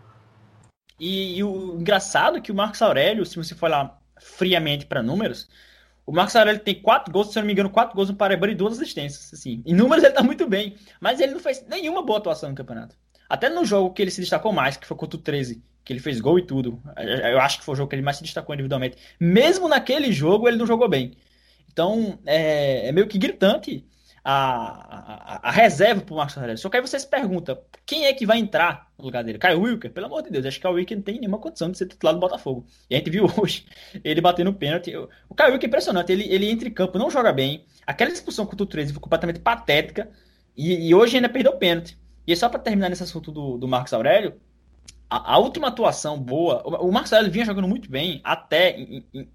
[0.98, 5.02] E, e o engraçado é que o Marcos Aurélio, se você for lá friamente para
[5.02, 5.48] números,
[6.04, 8.56] o Marcos Aurélio tem quatro gols, se não me engano, quatro gols no Paraibano e
[8.56, 9.32] duas assistências.
[9.32, 9.62] Assim.
[9.64, 12.96] Em números ele tá muito bem, mas ele não fez nenhuma boa atuação no campeonato.
[13.28, 16.00] Até no jogo que ele se destacou mais, que foi contra o 13, que ele
[16.00, 16.82] fez gol e tudo.
[16.96, 18.96] Eu acho que foi o jogo que ele mais se destacou individualmente.
[19.18, 21.16] Mesmo naquele jogo, ele não jogou bem.
[21.70, 23.84] Então, é, é meio que gritante
[24.28, 26.58] a, a, a reserva para o Marcos Aurélio.
[26.58, 29.38] Só que aí você se pergunta, quem é que vai entrar no lugar dele?
[29.38, 29.92] Caio Wilker?
[29.92, 32.12] Pelo amor de Deus, acho que o Wilker não tem nenhuma condição de ser titular
[32.12, 32.66] do Botafogo.
[32.90, 33.64] E a gente viu hoje
[34.02, 34.92] ele batendo pênalti.
[35.28, 37.64] O Caio Wilker é impressionante, ele, ele entra em campo, não joga bem.
[37.86, 40.10] Aquela expulsão contra o 13 foi completamente patética.
[40.56, 41.96] E, e hoje ainda perdeu o pênalti.
[42.26, 44.40] E só para terminar nesse assunto do, do Marcos Aurélio,
[45.08, 48.76] a, a, última atuação boa, o, o Marcos Aurélio vinha jogando muito bem, até,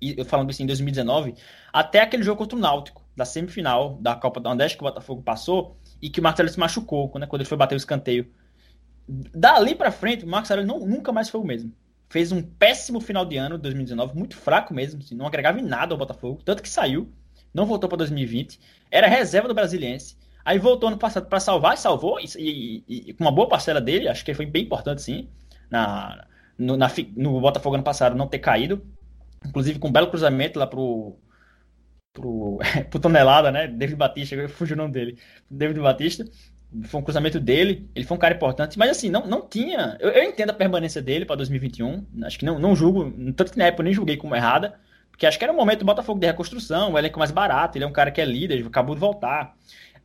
[0.02, 1.36] eu falando isso em 2019,
[1.72, 5.22] até aquele jogo contra o Náutico, da semifinal da Copa da Nordeste que o Botafogo
[5.22, 8.30] passou, e que o Marcos Aurélio se machucou né, quando ele foi bater o escanteio.
[9.08, 11.72] Dali para frente, o Marcos Aurélio não, nunca mais foi o mesmo.
[12.10, 15.94] Fez um péssimo final de ano, 2019, muito fraco mesmo, assim, não agregava em nada
[15.94, 17.10] ao Botafogo, tanto que saiu,
[17.54, 22.20] não voltou para 2020, era reserva do Brasiliense, Aí voltou ano passado para salvar, salvou,
[22.20, 25.30] e, com uma boa parcela dele, acho que foi bem importante sim,
[25.70, 26.26] na,
[26.58, 28.84] no, na, no Botafogo ano passado não ter caído,
[29.46, 31.18] inclusive com um belo cruzamento lá pro,
[32.14, 33.68] pro, pro Tonelada, né?
[33.68, 35.18] David Batista, fugiu o nome dele,
[35.50, 36.26] David Batista.
[36.86, 39.98] Foi um cruzamento dele, ele foi um cara importante, mas assim, não, não tinha.
[40.00, 43.58] Eu, eu entendo a permanência dele para 2021, acho que não, não julgo, tanto que
[43.58, 44.80] na época eu nem julguei como errada,
[45.12, 47.84] porque acho que era um momento do Botafogo de reconstrução, o elenco mais barato, ele
[47.84, 49.54] é um cara que é líder, acabou de voltar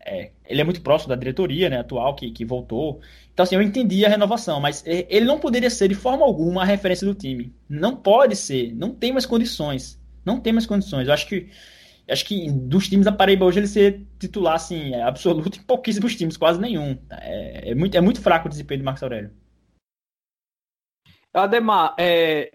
[0.07, 3.01] é, ele é muito próximo da diretoria né, atual que, que voltou.
[3.33, 6.65] Então, assim, eu entendi a renovação, mas ele não poderia ser de forma alguma a
[6.65, 7.53] referência do time.
[7.69, 10.01] Não pode ser, não tem mais condições.
[10.25, 11.09] Não tem mais condições.
[11.09, 11.49] Eu acho que
[12.09, 16.15] acho que dos times da Paraíba hoje ele ser titular assim, é absoluto em pouquíssimos
[16.15, 16.97] times, quase nenhum.
[17.11, 19.33] É, é, muito, é muito fraco o desempenho do Marcos Aurélio.
[21.35, 22.51] Ademar, é,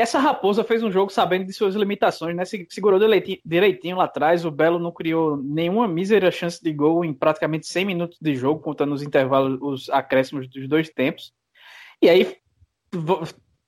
[0.00, 2.44] essa Raposa fez um jogo sabendo de suas limitações, né?
[2.70, 2.98] Segurou
[3.44, 4.44] direitinho lá atrás.
[4.44, 8.60] O Belo não criou nenhuma mísera chance de gol em praticamente 100 minutos de jogo,
[8.60, 11.34] contando os intervalos, os acréscimos dos dois tempos.
[12.00, 12.36] E aí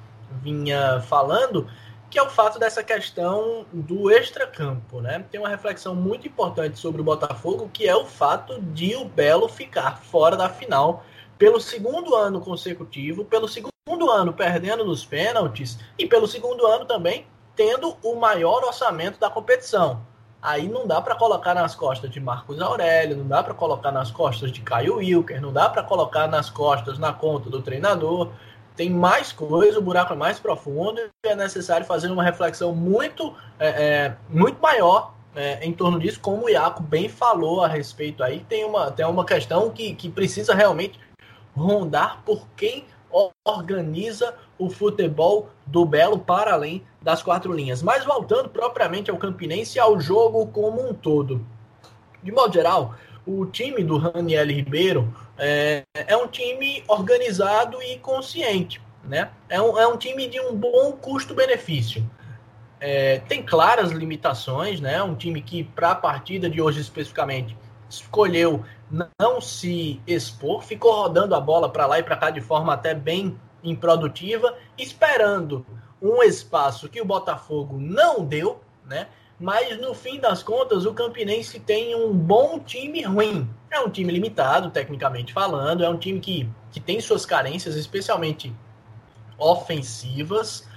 [0.41, 1.67] vinha falando,
[2.09, 5.25] que é o fato dessa questão do extracampo, né?
[5.29, 9.49] Tem uma reflexão muito importante sobre o Botafogo, que é o fato de o Belo
[9.49, 11.03] ficar fora da final
[11.37, 17.25] pelo segundo ano consecutivo, pelo segundo ano perdendo nos pênaltis e pelo segundo ano também
[17.55, 20.05] tendo o maior orçamento da competição.
[20.41, 24.11] Aí não dá para colocar nas costas de Marcos Aurélio, não dá para colocar nas
[24.11, 28.31] costas de Caio Wilker, não dá para colocar nas costas na conta do treinador
[28.75, 33.35] tem mais coisa, o buraco é mais profundo e é necessário fazer uma reflexão muito,
[33.59, 38.23] é, é, muito maior é, em torno disso, como o Iaco bem falou a respeito
[38.23, 38.39] aí.
[38.47, 40.99] Tem uma, tem uma questão que, que precisa realmente
[41.55, 42.85] rondar por quem
[43.45, 47.81] organiza o futebol do Belo para além das quatro linhas.
[47.81, 51.45] Mas voltando propriamente ao Campinense e ao jogo como um todo.
[52.23, 52.95] De modo geral,
[53.25, 58.81] o time do Raniel Ribeiro é, é um time organizado e consciente.
[59.03, 59.29] Né?
[59.49, 62.07] É, um, é um time de um bom custo-benefício.
[62.79, 65.03] É, tem claras limitações, né?
[65.03, 67.55] Um time que, para a partida de hoje especificamente,
[67.87, 68.63] escolheu
[69.19, 72.93] não se expor, ficou rodando a bola para lá e para cá de forma até
[72.93, 75.65] bem improdutiva, esperando
[76.01, 79.07] um espaço que o Botafogo não deu, né?
[79.41, 83.49] mas no fim das contas o Campinense tem um bom time ruim.
[83.71, 88.53] É um time limitado, tecnicamente falando, é um time que, que tem suas carências, especialmente
[89.37, 90.67] ofensivas,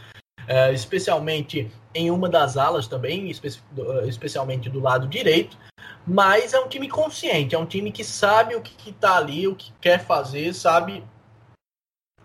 [0.46, 3.48] é, especialmente em uma das alas também, espe
[4.06, 5.56] especialmente do lado direito,
[6.06, 9.54] mas é um time consciente, é um time que sabe o que está ali, o
[9.54, 11.04] que quer fazer, sabe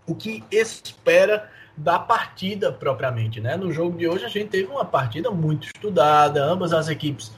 [0.06, 3.56] o que espera da partida propriamente, né?
[3.56, 7.32] No jogo de hoje a gente teve uma partida muito estudada, ambas as equipes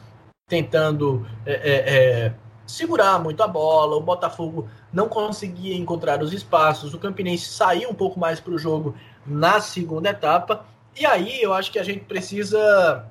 [0.49, 2.35] tentando é, é,
[2.67, 7.95] segurar muito a bola, o Botafogo não conseguia encontrar os espaços, o Campinense saiu um
[7.95, 10.65] pouco mais para o jogo na segunda etapa,
[10.97, 13.07] e aí eu acho que a gente precisa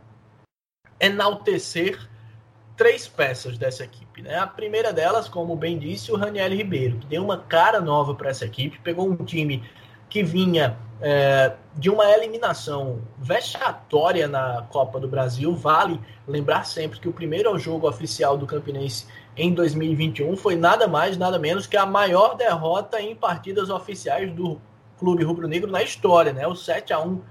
[0.99, 1.99] enaltecer
[2.77, 4.21] três peças dessa equipe.
[4.21, 4.37] Né?
[4.37, 8.29] A primeira delas, como bem disse, o Raniel Ribeiro, que deu uma cara nova para
[8.29, 9.63] essa equipe, pegou um time
[10.09, 15.55] que vinha é, de uma eliminação vexatória na Copa do Brasil.
[15.55, 21.17] Vale lembrar sempre que o primeiro jogo oficial do Campinense em 2021 foi nada mais,
[21.17, 24.59] nada menos que a maior derrota em partidas oficiais do
[24.99, 26.45] Clube Rubro-Negro na história, né?
[26.45, 27.21] O 7 a 1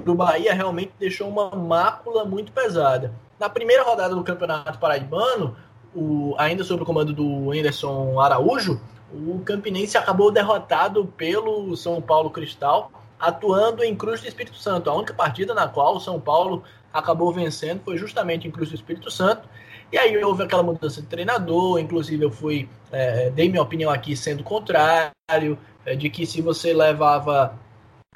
[0.00, 3.12] para o Bahia realmente deixou uma mácula muito pesada.
[3.38, 5.56] Na primeira rodada do Campeonato Paraibano,
[5.94, 8.80] o, ainda sob o comando do Anderson Araújo,
[9.12, 14.90] o Campinense acabou derrotado pelo São Paulo Cristal, atuando em Cruz do Espírito Santo.
[14.90, 18.74] A única partida na qual o São Paulo acabou vencendo foi justamente em Cruz do
[18.74, 19.48] Espírito Santo.
[19.92, 24.16] E aí houve aquela mudança de treinador, inclusive eu fui, é, dei minha opinião aqui
[24.16, 27.56] sendo contrário, é, de que se você levava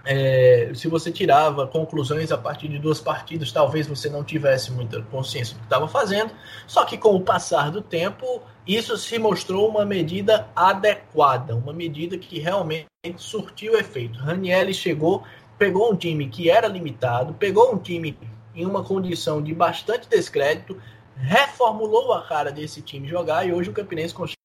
[0.05, 5.03] é, se você tirava conclusões a partir de duas partidas, talvez você não tivesse muita
[5.03, 6.32] consciência do que estava fazendo.
[6.66, 12.16] Só que com o passar do tempo, isso se mostrou uma medida adequada, uma medida
[12.16, 12.86] que realmente
[13.16, 14.18] surtiu efeito.
[14.18, 15.22] Ranielli chegou,
[15.59, 18.16] pegou um time que era limitado, pegou um time
[18.55, 20.80] em uma condição de bastante descrédito,
[21.16, 24.39] reformulou a cara desse time jogar e hoje o Campinense consegue,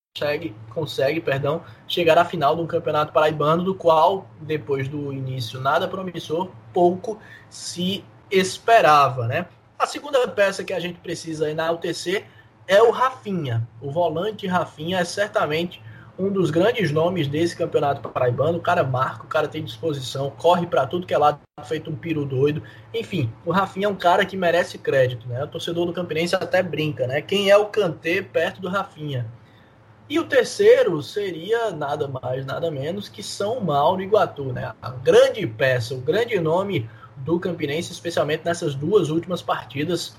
[0.70, 6.50] consegue perdão, chegar à final do Campeonato Paraibano, do qual, depois do início nada promissor,
[6.72, 7.18] pouco
[7.50, 9.26] se esperava.
[9.26, 9.46] Né?
[9.78, 12.24] A segunda peça que a gente precisa enaltecer
[12.66, 13.66] é o Rafinha.
[13.80, 15.82] O volante Rafinha é certamente
[16.18, 18.58] um dos grandes nomes desse campeonato paraibano.
[18.58, 21.96] O cara marca, o cara tem disposição, corre para tudo que é lado, feito um
[21.96, 22.62] piro doido.
[22.92, 25.44] Enfim, o Rafinha é um cara que merece crédito, né?
[25.44, 27.20] O torcedor do Campinense até brinca, né?
[27.20, 29.26] Quem é o Kanté perto do Rafinha?
[30.08, 34.72] E o terceiro seria nada mais, nada menos que São Mauro e Iguatu, né?
[34.80, 40.16] A grande peça, o grande nome do Campinense, especialmente nessas duas últimas partidas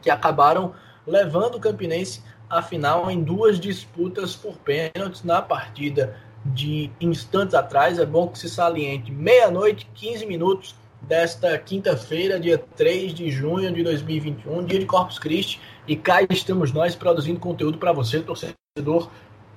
[0.00, 0.74] que acabaram
[1.06, 7.98] levando o Campinense à final em duas disputas por pênaltis na partida de instantes atrás.
[7.98, 10.74] É bom que se saliente meia-noite, 15 minutos
[11.06, 16.72] desta quinta-feira, dia 3 de junho de 2021, dia de Corpus Christi e cá estamos
[16.72, 19.10] nós produzindo conteúdo para você, torcedor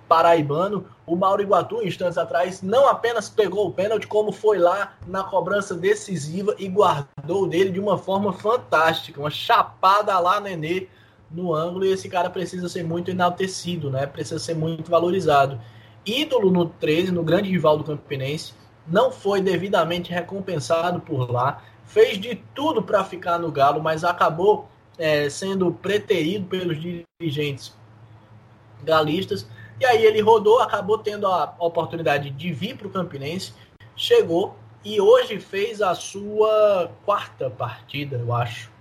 [0.08, 0.86] paraibano.
[1.06, 5.76] O Mauro Iguatu, instantes atrás, não apenas pegou o pênalti, como foi lá na cobrança
[5.76, 9.20] decisiva e guardou dele de uma forma fantástica.
[9.20, 10.88] Uma chapada lá, Nenê,
[11.30, 11.86] no ângulo.
[11.86, 14.06] E esse cara precisa ser muito enaltecido, né?
[14.06, 15.60] Precisa ser muito valorizado.
[16.06, 18.54] Ídolo no 13, no grande rival do Campinense,
[18.88, 21.62] não foi devidamente recompensado por lá.
[21.86, 24.68] Fez de tudo para ficar no Galo, mas acabou
[24.98, 27.74] é, sendo preterido pelos dirigentes
[28.84, 29.48] galistas.
[29.80, 33.54] E aí ele rodou, acabou tendo a oportunidade de vir para o Campinense,
[33.96, 38.72] chegou e hoje fez a sua quarta partida, eu acho.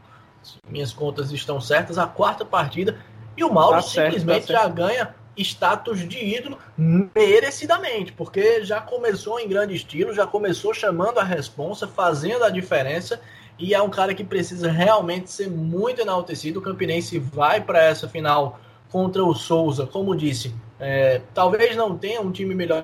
[0.42, 2.98] Se minhas contas estão certas, a quarta partida.
[3.36, 8.80] E o Mauro tá simplesmente certo, tá já ganha status de ídolo merecidamente, porque já
[8.80, 13.20] começou em grande estilo, já começou chamando a responsa, fazendo a diferença
[13.58, 16.60] e é um cara que precisa realmente ser muito enaltecido.
[16.60, 18.60] O Campinense vai para essa final
[18.90, 22.82] contra o Souza, como disse, é, talvez não tenha um time melhor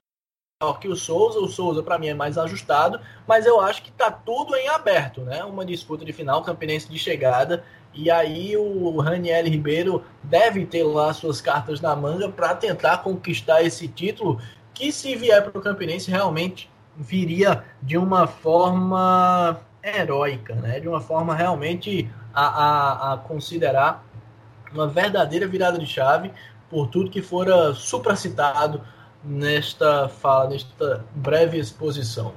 [0.81, 1.41] que o Souza.
[1.41, 5.23] O Souza, para mim, é mais ajustado, mas eu acho que está tudo em aberto,
[5.23, 5.43] né?
[5.45, 7.65] Uma disputa de final, Campinense de chegada.
[7.95, 13.63] E aí o Raniel Ribeiro deve ter lá suas cartas na manga para tentar conquistar
[13.63, 14.41] esse título,
[14.73, 20.81] que se vier para o Campinense realmente viria de uma forma heróica, né?
[20.81, 24.05] De uma forma realmente a, a, a considerar
[24.73, 26.33] uma verdadeira virada de chave
[26.71, 28.83] por tudo que fora supracitado
[29.23, 32.35] nesta fala, nesta breve exposição.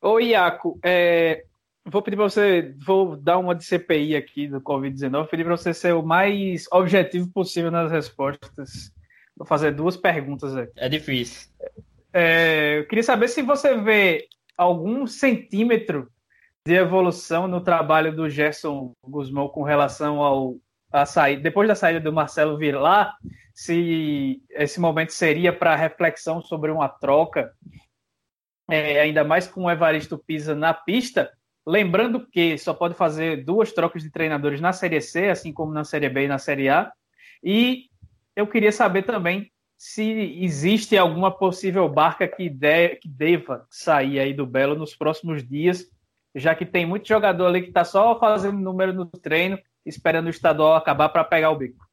[0.00, 1.44] Ô Iaco, é,
[1.84, 5.74] vou pedir para você, vou dar uma de CPI aqui do Covid-19, pedir para você
[5.74, 8.92] ser o mais objetivo possível nas respostas.
[9.36, 10.72] Vou fazer duas perguntas aqui.
[10.76, 11.50] É difícil.
[12.12, 14.26] É, eu queria saber se você vê
[14.56, 16.08] algum centímetro
[16.66, 20.56] de evolução no trabalho do Gerson Guzmão com relação ao
[20.90, 23.16] a saída, depois da saída do Marcelo Vilar,
[23.52, 27.52] se esse momento seria para reflexão sobre uma troca,
[28.70, 31.32] é, ainda mais com o Evaristo Pisa na pista,
[31.66, 35.84] lembrando que só pode fazer duas trocas de treinadores na Série C, assim como na
[35.84, 36.92] Série B e na Série A,
[37.42, 37.86] e
[38.36, 40.02] eu queria saber também se
[40.42, 45.86] existe alguma possível barca que, de, que deva sair aí do Belo nos próximos dias,
[46.34, 50.30] já que tem muito jogador ali que está só fazendo número no treino, esperando o
[50.30, 51.84] estadual acabar para pegar o bico.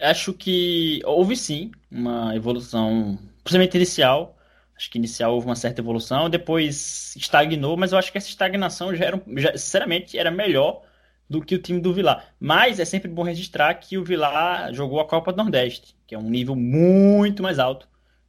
[0.00, 4.37] Acho que houve sim uma evolução, principalmente inicial.
[4.78, 8.94] Acho que inicial houve uma certa evolução, depois estagnou, mas eu acho que essa estagnação
[8.94, 10.82] já era, já, sinceramente, era melhor
[11.28, 12.32] do que o time do Vilar.
[12.38, 16.18] Mas é sempre bom registrar que o Vilar jogou a Copa do Nordeste, que é
[16.18, 17.88] um nível muito mais alto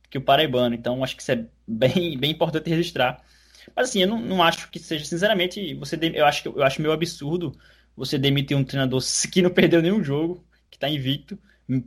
[0.09, 0.73] que o Paraibano.
[0.73, 3.23] Então acho que isso é bem, bem importante registrar.
[3.75, 6.93] Mas assim, eu não, não acho que seja, sinceramente, você eu acho eu acho meio
[6.93, 7.55] absurdo
[7.95, 11.37] você demitir um treinador que não perdeu nenhum jogo, que está invicto,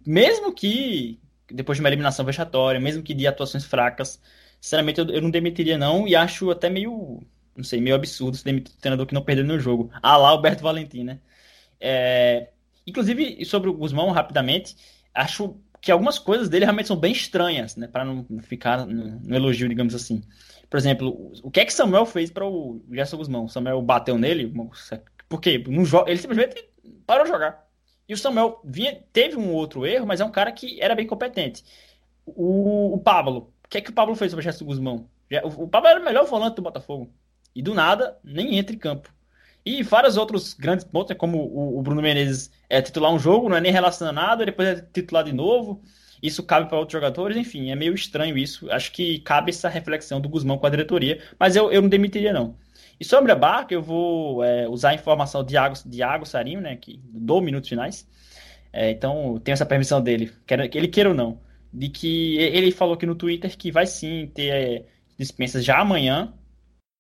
[0.07, 1.19] mesmo que
[1.51, 4.21] depois de uma eliminação vexatória, mesmo que de atuações fracas.
[4.63, 7.21] Sinceramente, eu, eu não demitiria não e acho até meio
[7.57, 9.91] não sei, meio absurdo se demitir um treinador que não perdeu no jogo.
[10.03, 11.21] Ah lá, Alberto Valentim, né?
[11.81, 12.49] É...
[12.87, 14.77] Inclusive, sobre o Guzmão, rapidamente,
[15.15, 17.87] acho que algumas coisas dele realmente são bem estranhas, né?
[17.87, 20.23] Para não ficar no, no, elogio, digamos assim.
[20.71, 23.49] Por exemplo, o que é que Samuel fez para o Gerson Guzmão?
[23.49, 24.53] Samuel bateu nele?
[25.29, 25.63] Por quê?
[26.07, 26.65] Ele simplesmente
[27.07, 27.69] parou de jogar.
[28.09, 31.07] E o Samuel vinha, teve um outro erro, mas é um cara que era bem
[31.07, 31.65] competente.
[32.25, 35.09] O, o Pablo, o que é que o Pablo fez sobre o Gerson Guzmão?
[35.45, 37.11] O, Pablo era o melhor volante do Botafogo.
[37.55, 39.11] E do nada, nem entra em campo.
[39.65, 43.61] E vários outros grandes pontos, como o, Bruno Menezes é titular um jogo, não é
[43.61, 45.83] nem relacionado depois é titular de novo.
[46.23, 48.71] Isso cabe para outros jogadores, enfim, é meio estranho isso.
[48.71, 52.33] Acho que cabe essa reflexão do Guzmão com a diretoria, mas eu, eu não demitiria,
[52.33, 52.55] não.
[53.01, 56.61] E sobre a Barca, eu vou é, usar a informação de Iago, de Iago Sarinho,
[56.61, 58.07] né, que do Minutos Finais.
[58.73, 61.41] É, então, tenho essa permissão dele, quer, ele queira ou não,
[61.73, 64.87] de que ele falou aqui no Twitter que vai sim ter é,
[65.19, 66.35] dispensas já amanhã,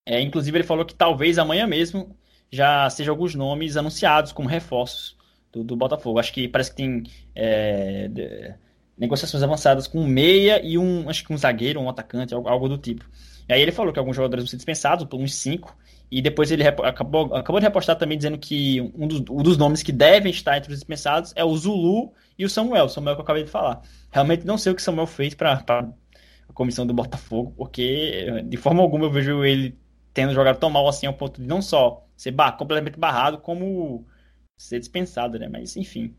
[0.04, 2.16] é, inclusive, ele falou que talvez amanhã mesmo
[2.50, 5.16] já sejam alguns nomes anunciados como reforços
[5.52, 6.18] do, do Botafogo.
[6.18, 7.04] Acho que parece que tem
[7.34, 8.54] é, de,
[8.98, 12.68] negociações avançadas com um meia e um, acho que um zagueiro, um atacante, algo, algo,
[12.68, 13.08] do tipo.
[13.48, 15.76] E aí ele falou que alguns jogadores vão ser dispensados, uns cinco,
[16.12, 19.82] e depois ele acabou, acabou de repostar também dizendo que um dos, um dos, nomes
[19.82, 23.24] que devem estar entre os dispensados é o Zulu e o Samuel, Samuel que eu
[23.24, 23.80] acabei de falar.
[24.10, 28.82] Realmente não sei o que Samuel fez para a comissão do Botafogo, porque de forma
[28.82, 29.74] alguma eu vejo ele
[30.12, 34.06] tendo jogado tão mal assim ao ponto de não só ser bar completamente barrado, como
[34.54, 35.48] ser dispensado, né?
[35.48, 36.14] Mas enfim.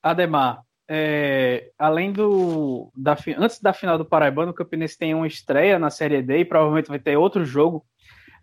[0.00, 2.92] Ademar, é, além do.
[2.96, 6.44] Da, antes da final do Paraibano, o Campinense tem uma estreia na Série D e
[6.44, 7.84] provavelmente vai ter outro jogo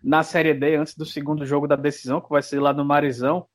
[0.04, 3.46] na Série D antes do segundo jogo da decisão, que vai ser lá no Marizão.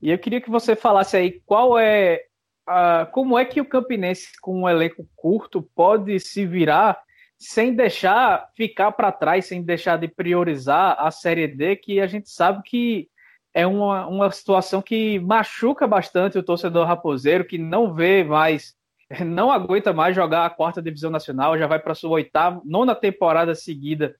[0.00, 2.22] E eu queria que você falasse aí qual é.
[2.66, 6.98] A, como é que o Campinense, com um elenco curto, pode se virar
[7.38, 12.30] sem deixar ficar para trás, sem deixar de priorizar a Série D, que a gente
[12.30, 13.08] sabe que
[13.52, 18.76] é uma, uma situação que machuca bastante o torcedor raposeiro, que não vê mais,
[19.26, 23.54] não aguenta mais jogar a quarta divisão nacional, já vai para sua oitava, nona temporada
[23.56, 24.14] seguida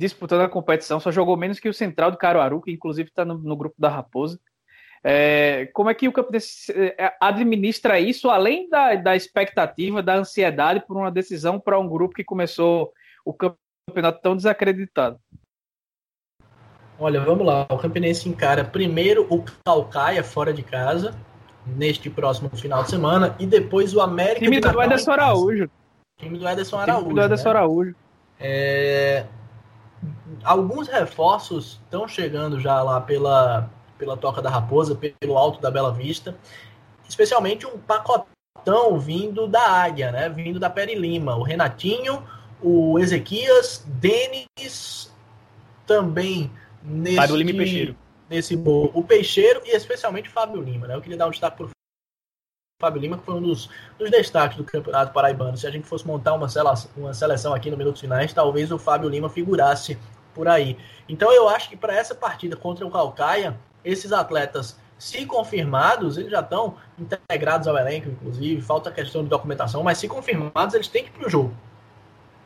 [0.00, 3.36] disputando a competição, só jogou menos que o Central do Caruaru, que inclusive está no,
[3.36, 4.40] no grupo da Raposa.
[5.04, 10.82] É, como é que o Campinense é, administra isso, além da, da expectativa, da ansiedade
[10.86, 12.92] por uma decisão para um grupo que começou
[13.24, 15.18] o campeonato tão desacreditado.
[16.98, 17.66] Olha, vamos lá.
[17.70, 21.14] O Campinense encara primeiro o Calcaia fora de casa,
[21.66, 25.70] neste próximo final de semana, e depois o América time do Ederson Araújo.
[26.18, 27.02] Time do Ederson Araújo.
[27.04, 27.50] Time do Ederson né?
[27.50, 27.94] Araújo.
[28.38, 29.26] É...
[30.42, 35.92] Alguns reforços estão chegando já lá pela, pela Toca da Raposa, pelo Alto da Bela
[35.92, 36.36] Vista.
[37.08, 40.28] Especialmente um pacotão vindo da Águia, né?
[40.28, 41.36] Vindo da Peri Lima.
[41.36, 42.22] O Renatinho,
[42.62, 45.12] o Ezequias, Denis,
[45.86, 46.50] também
[46.82, 47.96] nesse, Fábio Lima e Peixeiro.
[48.28, 50.94] Nesse o Peixeiro e especialmente o Fábio Lima, né?
[50.94, 51.70] Eu queria dar um destaque para o
[52.80, 53.68] Fábio Lima, que foi um dos,
[53.98, 55.56] dos destaques do Campeonato Paraibano.
[55.56, 58.78] Se a gente fosse montar uma seleção, uma seleção aqui no Minutos Finais, talvez o
[58.78, 59.98] Fábio Lima figurasse
[60.34, 60.78] por aí.
[61.06, 63.54] Então eu acho que para essa partida contra o Calcaia,
[63.84, 69.28] esses atletas, se confirmados, eles já estão integrados ao elenco, inclusive, falta a questão de
[69.28, 71.54] documentação, mas se confirmados, eles têm que ir para o jogo.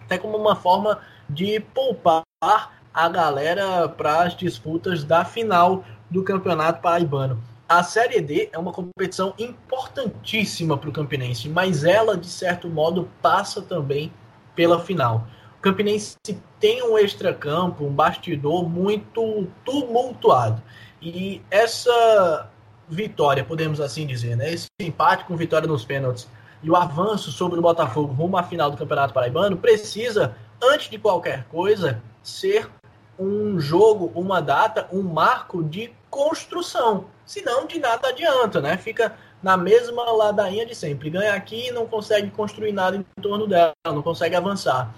[0.04, 6.80] Até como uma forma de poupar a galera para as disputas da final do Campeonato
[6.80, 7.40] Paraibano.
[7.66, 13.08] A Série D é uma competição importantíssima para o Campinense, mas ela, de certo modo,
[13.22, 14.12] passa também
[14.54, 15.26] pela final.
[15.58, 16.16] O Campinense
[16.60, 20.62] tem um extracampo, um bastidor muito tumultuado.
[21.00, 22.50] E essa
[22.86, 24.52] vitória, podemos assim dizer, né?
[24.52, 26.28] esse empate com vitória nos pênaltis
[26.62, 30.98] e o avanço sobre o Botafogo rumo à final do Campeonato Paraibano precisa, antes de
[30.98, 32.70] qualquer coisa, ser
[33.18, 37.06] um jogo, uma data, um marco de construção.
[37.26, 38.76] Senão, de nada adianta, né?
[38.76, 41.10] Fica na mesma ladainha de sempre.
[41.10, 44.94] Ganha aqui e não consegue construir nada em torno dela, não consegue avançar.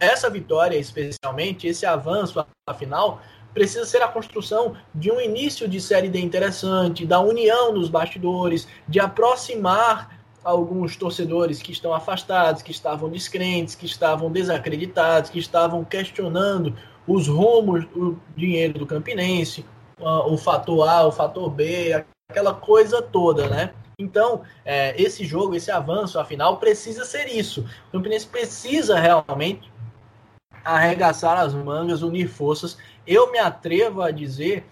[0.00, 3.20] Essa vitória, especialmente, esse avanço, afinal,
[3.52, 8.68] precisa ser a construção de um início de série D interessante, da união nos bastidores,
[8.86, 15.84] de aproximar alguns torcedores que estão afastados, que estavam descrentes, que estavam desacreditados, que estavam
[15.84, 16.74] questionando
[17.06, 19.64] os rumos do dinheiro do Campinense,
[20.00, 23.72] o fator A, o fator B, aquela coisa toda, né?
[23.98, 27.66] Então, é, esse jogo, esse avanço, afinal, precisa ser isso.
[27.88, 29.72] O Campinense precisa realmente
[30.64, 32.78] arregaçar as mangas, unir forças.
[33.06, 34.64] Eu me atrevo a dizer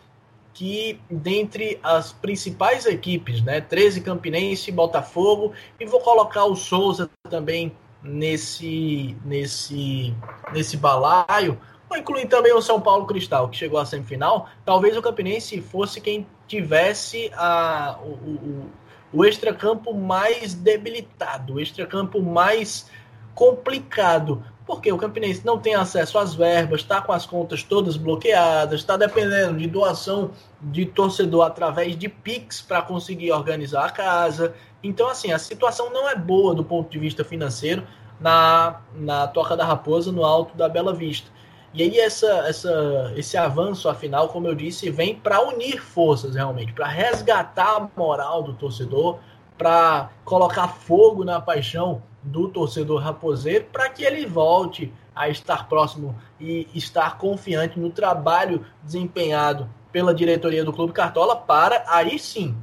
[0.52, 7.76] que dentre as principais equipes, né, 13 Campinense, Botafogo, e vou colocar o Souza também
[8.02, 10.14] nesse nesse
[10.52, 11.58] nesse balaio,
[11.88, 14.48] Vou incluir também o São Paulo Cristal, que chegou à semifinal.
[14.64, 18.70] Talvez o Campinense fosse quem tivesse a, o, o,
[19.12, 22.90] o extracampo mais debilitado, o extracampo mais
[23.34, 24.42] complicado.
[24.66, 28.96] Porque o Campinense não tem acesso às verbas, está com as contas todas bloqueadas, está
[28.96, 34.56] dependendo de doação de torcedor através de Pix para conseguir organizar a casa.
[34.82, 37.86] Então, assim, a situação não é boa do ponto de vista financeiro
[38.18, 41.30] na, na Toca da Raposa, no alto da Bela Vista.
[41.76, 46.72] E aí essa, essa, esse avanço, afinal, como eu disse, vem para unir forças realmente,
[46.72, 49.18] para resgatar a moral do torcedor,
[49.58, 56.16] para colocar fogo na paixão do torcedor raposeiro, para que ele volte a estar próximo
[56.40, 62.56] e estar confiante no trabalho desempenhado pela diretoria do Clube Cartola, para aí sim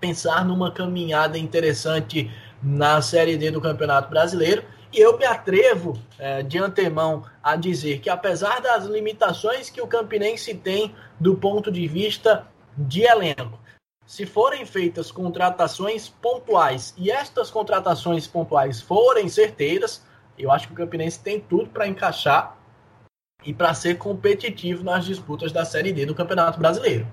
[0.00, 2.28] pensar numa caminhada interessante
[2.60, 4.64] na Série D do Campeonato Brasileiro
[4.94, 9.88] e eu me atrevo é, de antemão a dizer que, apesar das limitações que o
[9.88, 12.46] Campinense tem do ponto de vista
[12.78, 13.58] de elenco,
[14.06, 20.06] se forem feitas contratações pontuais e estas contratações pontuais forem certeiras,
[20.38, 22.56] eu acho que o Campinense tem tudo para encaixar
[23.44, 27.06] e para ser competitivo nas disputas da Série D do Campeonato Brasileiro.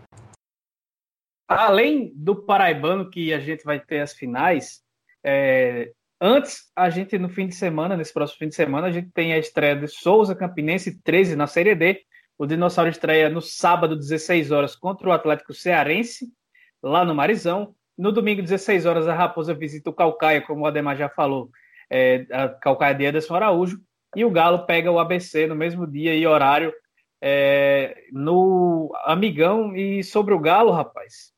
[1.48, 4.82] Além do Paraibano, que a gente vai ter as finais,
[5.24, 5.92] é,
[6.24, 9.34] Antes, a gente, no fim de semana, nesse próximo fim de semana, a gente tem
[9.34, 12.00] a estreia de Souza Campinense 13 na Série D.
[12.38, 16.32] O Dinossauro estreia no sábado, 16 horas, contra o Atlético Cearense,
[16.82, 17.74] lá no Marizão.
[17.98, 21.50] No domingo, 16 horas, a Raposa visita o Calcaia, como o Ademar já falou,
[21.90, 23.80] é, a Calcaia de Ederson Araújo.
[24.16, 26.72] E o Galo pega o ABC no mesmo dia e horário
[27.20, 29.76] é, no Amigão.
[29.76, 31.31] E sobre o Galo, rapaz,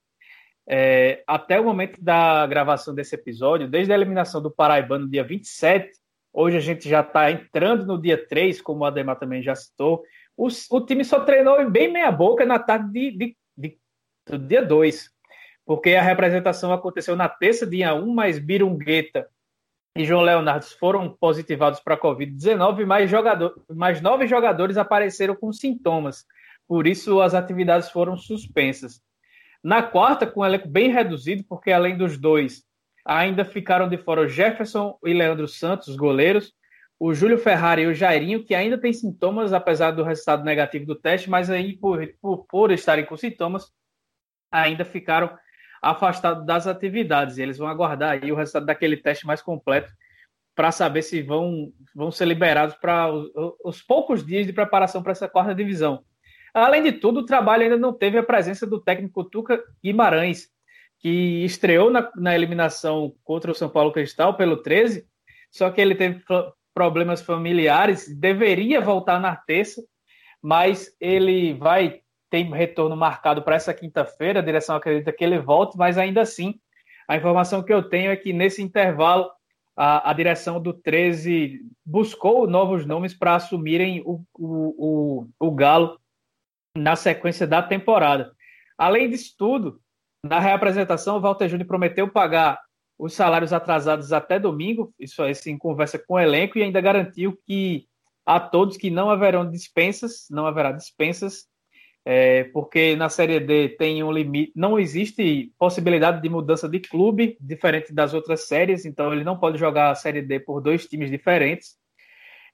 [0.67, 5.23] é, até o momento da gravação desse episódio, desde a eliminação do Paraibano no dia
[5.23, 5.91] 27,
[6.31, 10.03] hoje a gente já está entrando no dia 3, como o Ademar também já citou.
[10.37, 13.77] O, o time só treinou bem meia-boca na tarde de, de, de,
[14.25, 15.09] do dia 2,
[15.65, 19.27] porque a representação aconteceu na terça, dia 1, mas Birungueta
[19.95, 23.11] e João Leonardo foram positivados para a Covid-19, e mais,
[23.69, 26.25] mais nove jogadores apareceram com sintomas.
[26.67, 29.01] Por isso, as atividades foram suspensas.
[29.63, 32.63] Na quarta, com um elenco bem reduzido, porque além dos dois,
[33.05, 36.53] ainda ficaram de fora o Jefferson e Leandro Santos, goleiros,
[36.99, 40.95] o Júlio Ferrari e o Jairinho, que ainda tem sintomas, apesar do resultado negativo do
[40.95, 43.71] teste, mas aí, por, por, por estarem com sintomas,
[44.51, 45.35] ainda ficaram
[45.81, 47.37] afastados das atividades.
[47.37, 49.91] E eles vão aguardar aí o resultado daquele teste mais completo
[50.55, 53.29] para saber se vão, vão ser liberados para os,
[53.63, 56.03] os poucos dias de preparação para essa quarta divisão.
[56.53, 60.49] Além de tudo, o trabalho ainda não teve a presença do técnico Tuca Guimarães,
[60.99, 65.05] que estreou na, na eliminação contra o São Paulo Cristal pelo 13,
[65.51, 66.23] só que ele teve
[66.73, 69.83] problemas familiares, deveria voltar na terça,
[70.41, 74.39] mas ele vai ter retorno marcado para essa quinta-feira.
[74.39, 76.55] A direção acredita que ele volte, mas ainda assim,
[77.07, 79.29] a informação que eu tenho é que nesse intervalo
[79.75, 85.99] a, a direção do 13 buscou novos nomes para assumirem o, o, o, o Galo
[86.75, 88.31] na sequência da temporada.
[88.77, 89.79] Além disso tudo,
[90.23, 92.59] na reapresentação, o Walter Júnior prometeu pagar
[92.97, 97.37] os salários atrasados até domingo, isso aí em conversa com o elenco, e ainda garantiu
[97.45, 97.85] que
[98.25, 101.45] a todos que não haverão dispensas, não haverá dispensas,
[102.05, 107.37] é, porque na Série D tem um limite, não existe possibilidade de mudança de clube,
[107.39, 111.09] diferente das outras séries, então ele não pode jogar a Série D por dois times
[111.09, 111.77] diferentes.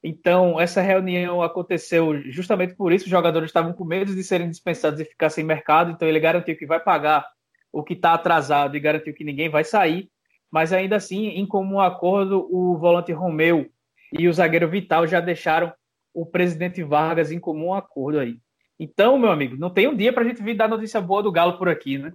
[0.03, 4.99] Então, essa reunião aconteceu justamente por isso, os jogadores estavam com medo de serem dispensados
[4.99, 7.25] e ficar sem mercado, então ele garantiu que vai pagar
[7.71, 10.09] o que está atrasado e garantiu que ninguém vai sair
[10.51, 13.69] mas ainda assim, em comum acordo, o volante Romeu
[14.11, 15.71] e o zagueiro Vital já deixaram
[16.13, 18.39] o presidente Vargas em comum acordo aí.
[18.79, 21.31] Então, meu amigo, não tem um dia para a gente vir dar notícia boa do
[21.31, 22.13] Galo por aqui, né?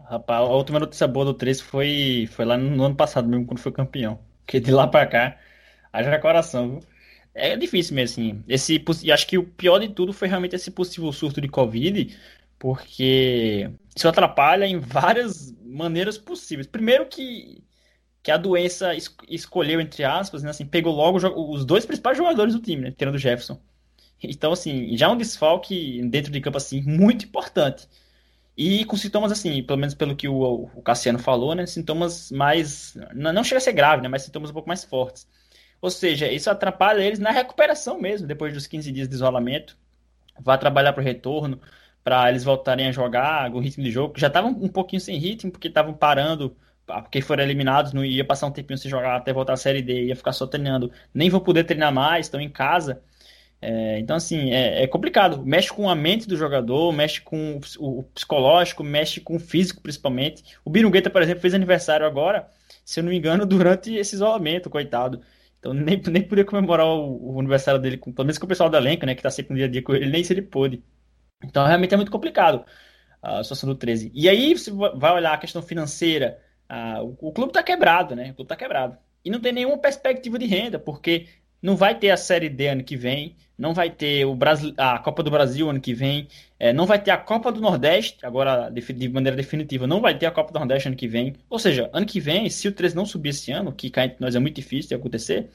[0.00, 3.58] Rapaz, a última notícia boa do 13 foi, foi lá no ano passado mesmo, quando
[3.58, 4.20] foi campeão.
[4.38, 5.38] Porque de lá para cá,
[5.98, 6.80] haja coração, viu?
[7.34, 8.44] É difícil mesmo, assim.
[8.48, 12.16] Esse, e acho que o pior de tudo foi realmente esse possível surto de Covid,
[12.58, 16.66] porque isso atrapalha em várias maneiras possíveis.
[16.66, 17.62] Primeiro que,
[18.22, 21.18] que a doença es, escolheu, entre aspas, né, assim, pegou logo
[21.52, 23.60] os dois principais jogadores do time, né, tirando o Jefferson.
[24.22, 27.86] Então, assim, já é um desfalque dentro de campo, assim, muito importante.
[28.56, 32.96] E com sintomas, assim, pelo menos pelo que o, o Cassiano falou, né, sintomas mais...
[33.14, 35.28] Não, não chega a ser grave, né, mas sintomas um pouco mais fortes.
[35.80, 39.76] Ou seja, isso atrapalha eles na recuperação mesmo, depois dos 15 dias de isolamento.
[40.40, 41.60] Vai trabalhar para o retorno
[42.06, 45.50] para eles voltarem a jogar o ritmo de jogo, já estavam um pouquinho sem ritmo,
[45.50, 46.56] porque estavam parando,
[46.86, 50.04] porque foram eliminados, não ia passar um tempinho sem jogar até voltar à Série D,
[50.04, 53.02] ia ficar só treinando, nem vão poder treinar mais, estão em casa.
[53.60, 55.44] É, então, assim, é, é, complicado.
[55.44, 59.82] Mexe com a mente do jogador, mexe com o, o psicológico, mexe com o físico,
[59.82, 60.44] principalmente.
[60.64, 62.48] O Birungueta, por exemplo, fez aniversário agora,
[62.84, 65.20] se eu não me engano, durante esse isolamento, coitado.
[65.66, 68.70] Então, nem, nem podia comemorar o, o aniversário dele, com, pelo menos com o pessoal
[68.70, 70.42] da elenco, né, que tá sempre no dia a dia com ele, nem se ele
[70.42, 70.82] pôde.
[71.44, 72.64] Então, realmente é muito complicado
[73.20, 74.12] a situação do 13.
[74.14, 76.40] E aí, você vai olhar a questão financeira,
[77.02, 78.30] o, o, clube está quebrado, né?
[78.30, 78.96] O clube está quebrado.
[79.24, 81.26] E não tem nenhuma perspectiva de renda, porque
[81.66, 85.00] não vai ter a Série D ano que vem, não vai ter o Brasil, a
[85.00, 86.28] Copa do Brasil ano que vem,
[86.60, 90.26] é, não vai ter a Copa do Nordeste, agora de maneira definitiva, não vai ter
[90.26, 91.34] a Copa do Nordeste ano que vem.
[91.50, 94.18] Ou seja, ano que vem, se o 13 não subir esse ano, que cá entre
[94.20, 95.50] nós é muito difícil de acontecer,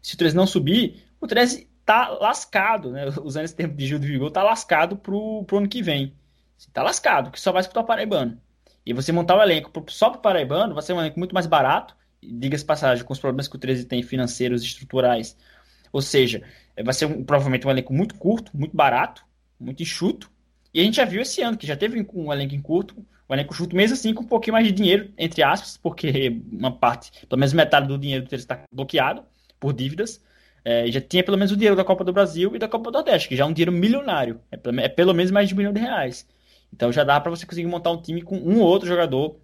[0.00, 3.06] se o 13 não subir, o 13 tá lascado, né?
[3.24, 6.12] Usando esse termo de Gil de Vigor, tá lascado pro, pro ano que vem.
[6.72, 8.40] Tá lascado, que só vai escutar o Paraibano.
[8.86, 11.96] E você montar o elenco só pro Paraibano vai ser um elenco muito mais barato,
[12.22, 15.36] diga-se passagem, com os problemas que o 13 tem financeiros estruturais.
[15.92, 16.42] Ou seja,
[16.76, 19.24] é, vai ser um, provavelmente um elenco muito curto, muito barato,
[19.58, 20.30] muito enxuto.
[20.72, 22.94] E a gente já viu esse ano que já teve um elenco em curto,
[23.28, 26.70] um elenco enxuto, mesmo assim com um pouquinho mais de dinheiro, entre aspas, porque uma
[26.70, 29.22] parte, pelo menos metade do dinheiro 13 está bloqueado
[29.58, 30.20] por dívidas
[30.68, 32.94] é, já tinha pelo menos o dinheiro da Copa do Brasil e da Copa do
[32.96, 34.38] Nordeste, que já é um dinheiro milionário.
[34.52, 36.26] É, é pelo menos mais de um milhão de reais.
[36.70, 39.40] Então já dá para você conseguir montar um time com um ou outro jogador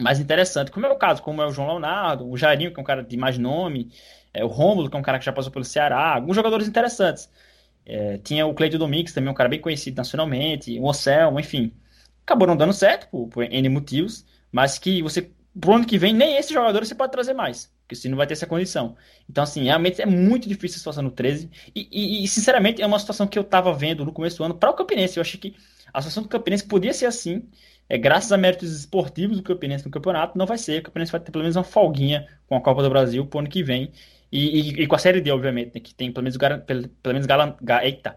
[0.00, 2.82] mais interessante, como é o caso, como é o João Leonardo, o Jairinho, que é
[2.82, 3.92] um cara de mais nome,
[4.32, 7.30] é, o Rômulo, que é um cara que já passou pelo Ceará, alguns jogadores interessantes.
[7.84, 11.72] É, tinha o Cleito Domingues, também um cara bem conhecido nacionalmente, o Ocel, enfim.
[12.24, 15.30] Acabou não dando certo, por, por N motivos, mas que você,
[15.60, 18.26] pro ano que vem, nem esses jogadores você pode trazer mais porque você não vai
[18.26, 18.96] ter essa condição.
[19.28, 21.50] Então, assim, realmente é muito difícil a situação no 13.
[21.74, 24.54] E, e, e sinceramente, é uma situação que eu estava vendo no começo do ano
[24.54, 25.18] para o Campinense.
[25.18, 25.54] Eu achei que
[25.92, 27.48] a situação do Campinense podia ser assim.
[27.88, 30.80] É, graças a méritos esportivos do Campinense no campeonato, não vai ser.
[30.80, 33.48] O Campinense vai ter pelo menos uma folguinha com a Copa do Brasil pro ano
[33.48, 33.92] que vem.
[34.30, 37.12] E, e, e com a Série D, obviamente, né, que tem pelo menos, pelo, pelo
[37.12, 38.16] menos galan, ga, eita,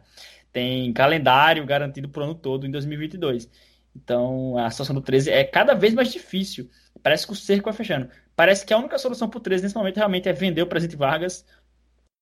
[0.53, 3.49] tem calendário garantido pro ano todo em 2022.
[3.93, 6.69] Então, a situação do 13 é cada vez mais difícil.
[7.03, 8.09] Parece que o cerco vai fechando.
[8.35, 10.97] Parece que a única solução para o 13 nesse momento realmente é vender o Presidente
[10.97, 11.45] Vargas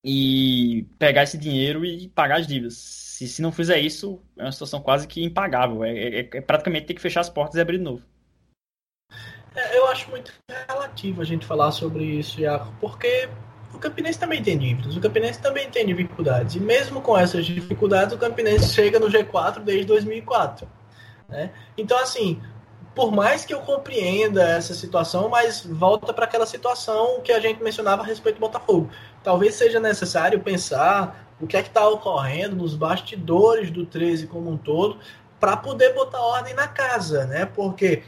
[0.03, 2.76] e pegar esse dinheiro e pagar as dívidas.
[2.76, 5.84] Se, se não fizer isso, é uma situação quase que impagável.
[5.84, 8.03] É, é, é praticamente ter que fechar as portas e abrir de novo.
[9.55, 10.34] É, eu acho muito
[10.68, 13.30] relativo a gente falar sobre isso, Iaco, porque
[13.74, 16.55] o Campinense também tem dívidas, o Campinense também tem dificuldades.
[16.55, 20.68] E mesmo com essas dificuldades, o Campinense chega no G4 desde 2004.
[21.30, 21.51] Né?
[21.78, 22.41] Então, assim,
[22.96, 27.64] por mais que eu compreenda essa situação, mas volta para aquela situação que a gente
[27.64, 28.89] mencionava a respeito do Botafogo.
[29.24, 34.50] Talvez seja necessário pensar o que é que está ocorrendo nos bastidores do 13 como
[34.50, 35.00] um todo,
[35.39, 37.46] para poder botar ordem na casa, né?
[37.46, 38.04] Porque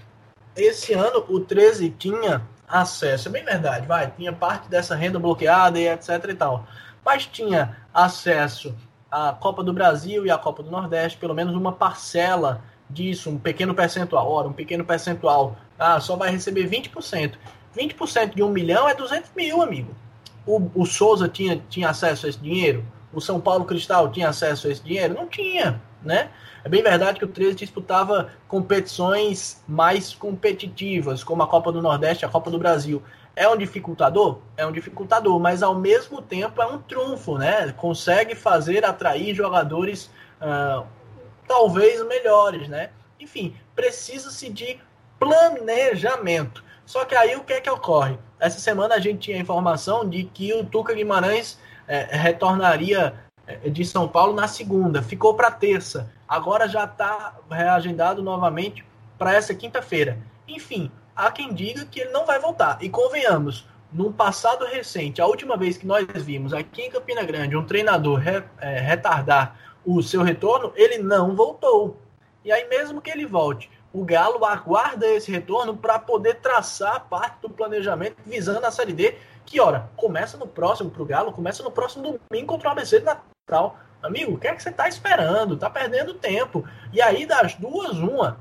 [0.55, 5.79] esse ano o 13 tinha acesso, é bem verdade, vai, tinha parte dessa renda bloqueada
[5.79, 6.65] e etc e tal,
[7.03, 8.73] mas tinha acesso
[9.11, 13.37] à Copa do Brasil e à Copa do Nordeste, pelo menos uma parcela disso, um
[13.37, 17.33] pequeno percentual, ora, um pequeno percentual, ah, só vai receber 20%.
[17.75, 19.93] 20% de um milhão é 200 mil, amigo.
[20.45, 22.85] O, o Souza tinha, tinha acesso a esse dinheiro?
[23.11, 25.13] O São Paulo Cristal tinha acesso a esse dinheiro?
[25.13, 26.29] Não tinha, né?
[26.63, 32.25] É bem verdade que o 13 disputava competições mais competitivas, como a Copa do Nordeste,
[32.25, 33.03] a Copa do Brasil.
[33.35, 34.39] É um dificultador?
[34.55, 37.71] É um dificultador, mas ao mesmo tempo é um trunfo, né?
[37.73, 40.09] Consegue fazer atrair jogadores
[40.41, 40.85] uh,
[41.47, 42.89] talvez melhores, né?
[43.19, 44.79] Enfim, precisa-se de
[45.19, 46.63] planejamento.
[46.85, 48.17] Só que aí o que é que ocorre?
[48.39, 53.13] Essa semana a gente tinha informação de que o Tuca Guimarães é, retornaria
[53.47, 58.83] é, de São Paulo na segunda, ficou para terça, agora já está reagendado novamente
[59.17, 60.17] para essa quinta-feira.
[60.47, 62.77] Enfim, há quem diga que ele não vai voltar.
[62.81, 67.55] E convenhamos, num passado recente, a última vez que nós vimos aqui em Campina Grande
[67.55, 69.55] um treinador re, é, retardar
[69.85, 71.97] o seu retorno, ele não voltou.
[72.43, 77.41] E aí, mesmo que ele volte, o Galo aguarda esse retorno para poder traçar parte
[77.41, 79.15] do planejamento visando a Série D,
[79.45, 82.99] que, ora, começa no próximo para o Galo, começa no próximo domingo contra o ABC
[82.99, 83.77] de Natal.
[84.01, 85.57] Amigo, o que é que você está esperando?
[85.57, 86.67] Tá perdendo tempo.
[86.91, 88.39] E aí, das duas, uma.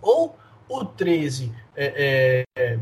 [0.00, 0.36] Ou
[0.68, 2.78] o 13 é, é,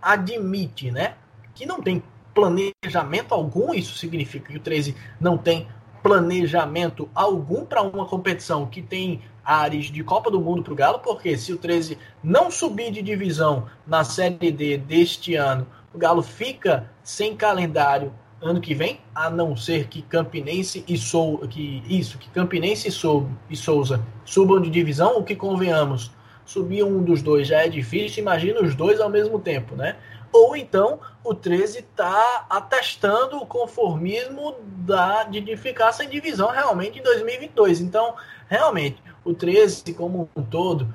[0.00, 1.14] admite, né?
[1.54, 2.02] Que não tem
[2.34, 5.68] planejamento algum, isso significa que o 13 não tem
[6.02, 10.98] planejamento algum para uma competição que tem ares de Copa do Mundo para o Galo,
[11.00, 16.22] porque se o 13 não subir de divisão na Série D deste ano, o Galo
[16.22, 22.16] fica sem calendário ano que vem, a não ser que Campinense e Sou que isso,
[22.16, 26.10] que Campinense e, Sou, e Souza subam de divisão, o que convenhamos,
[26.44, 29.96] subir um dos dois já é difícil, imagina os dois ao mesmo tempo, né?
[30.32, 37.02] Ou então o 13 está atestando o conformismo da, de ficar sem divisão realmente em
[37.02, 37.80] 2022.
[37.80, 38.14] Então,
[38.48, 40.92] realmente, o 13 como um todo,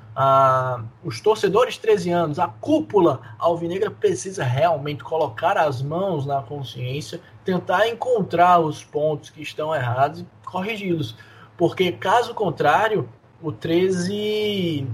[1.04, 7.88] os torcedores 13 anos, a cúpula alvinegra precisa realmente colocar as mãos na consciência, tentar
[7.88, 11.14] encontrar os pontos que estão errados e corrigi-los.
[11.56, 13.08] Porque caso contrário,
[13.40, 14.86] o 13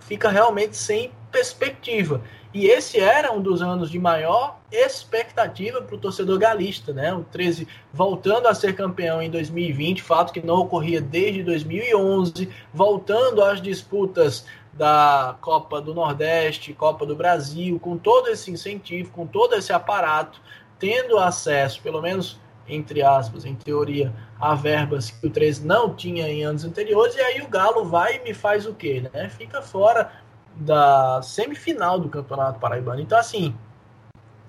[0.00, 2.22] fica realmente sem perspectiva.
[2.52, 7.14] E esse era um dos anos de maior expectativa para o torcedor galista, né?
[7.14, 13.42] O 13 voltando a ser campeão em 2020, fato que não ocorria desde 2011, voltando
[13.42, 19.54] às disputas da Copa do Nordeste, Copa do Brasil, com todo esse incentivo, com todo
[19.54, 20.40] esse aparato,
[20.78, 22.40] tendo acesso, pelo menos
[22.70, 27.20] entre aspas, em teoria, a verbas que o 13 não tinha em anos anteriores, e
[27.20, 29.28] aí o Galo vai e me faz o quê, né?
[29.28, 30.12] Fica fora
[30.60, 33.00] da semifinal do Campeonato Paraibano.
[33.00, 33.54] Então, assim,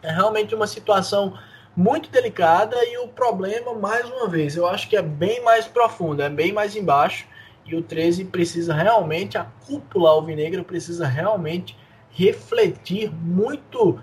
[0.03, 1.33] é realmente uma situação
[1.75, 6.21] muito delicada e o problema, mais uma vez, eu acho que é bem mais profundo,
[6.21, 7.25] é bem mais embaixo.
[7.65, 11.77] E o 13 precisa realmente, a cúpula alvinegra precisa realmente
[12.09, 13.99] refletir muito,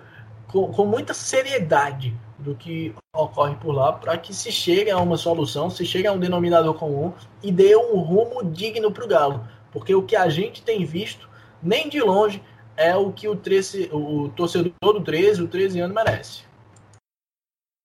[0.46, 5.16] com, com muita seriedade do que ocorre por lá, para que se chegue a uma
[5.16, 9.46] solução, se chegue a um denominador comum e dê um rumo digno para o Galo.
[9.72, 11.27] Porque o que a gente tem visto
[11.62, 12.42] nem de longe
[12.76, 16.48] é o que o, 13, o torcedor do 13, o 13 anos merece.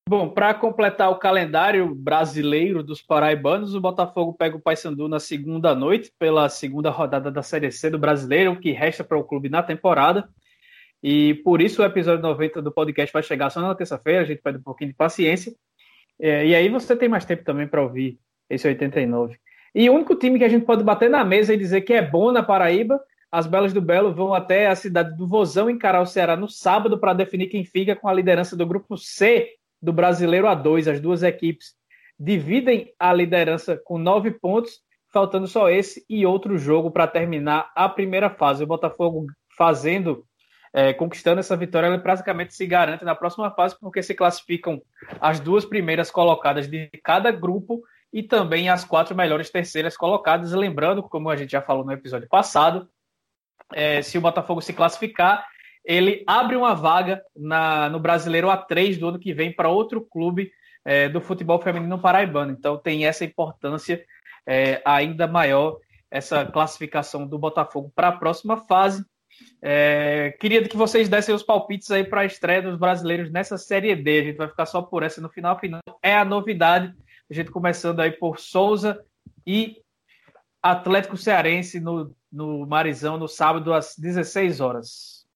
[0.08, 5.74] Bom, para completar o calendário brasileiro dos paraibanos, o Botafogo pega o Paysandu na segunda
[5.74, 9.48] noite, pela segunda rodada da Série C do Brasileiro, o que resta para o clube
[9.50, 10.28] na temporada.
[11.02, 14.42] E por isso o episódio 90 do podcast vai chegar só na terça-feira, a gente
[14.42, 15.54] pede um pouquinho de paciência.
[16.20, 18.20] É, e aí você tem mais tempo também para ouvir
[18.50, 19.38] esse 89.
[19.74, 22.02] E o único time que a gente pode bater na mesa e dizer que é
[22.02, 23.02] bom na Paraíba
[23.34, 27.00] as Belas do Belo vão até a cidade do Vozão encarar o Ceará no sábado
[27.00, 30.88] para definir quem fica com a liderança do grupo C do Brasileiro A2.
[30.88, 31.74] As duas equipes
[32.20, 34.82] dividem a liderança com nove pontos,
[35.12, 38.64] faltando só esse e outro jogo para terminar a primeira fase.
[38.64, 39.26] O Botafogo
[39.58, 40.24] fazendo,
[40.72, 44.80] é, conquistando essa vitória, ele praticamente se garante na próxima fase, porque se classificam
[45.20, 47.82] as duas primeiras colocadas de cada grupo
[48.14, 50.52] e também as quatro melhores terceiras colocadas.
[50.52, 52.88] Lembrando, como a gente já falou no episódio passado,
[53.74, 55.46] é, se o Botafogo se classificar,
[55.86, 60.52] ele abre uma vaga na, no Brasileiro A3 do ano que vem para outro clube
[60.86, 62.52] é, do futebol feminino paraibano.
[62.52, 64.04] Então tem essa importância
[64.46, 65.78] é, ainda maior,
[66.10, 69.04] essa classificação do Botafogo para a próxima fase.
[69.62, 73.96] É, queria que vocês dessem os palpites aí para a estreia dos brasileiros nessa Série
[73.96, 74.20] D.
[74.20, 75.60] A gente vai ficar só por essa no final.
[75.60, 76.94] Final é a novidade.
[77.30, 79.04] A gente começando aí por Souza
[79.46, 79.83] e
[80.64, 85.28] Atlético Cearense no, no Marizão no sábado às 16 horas.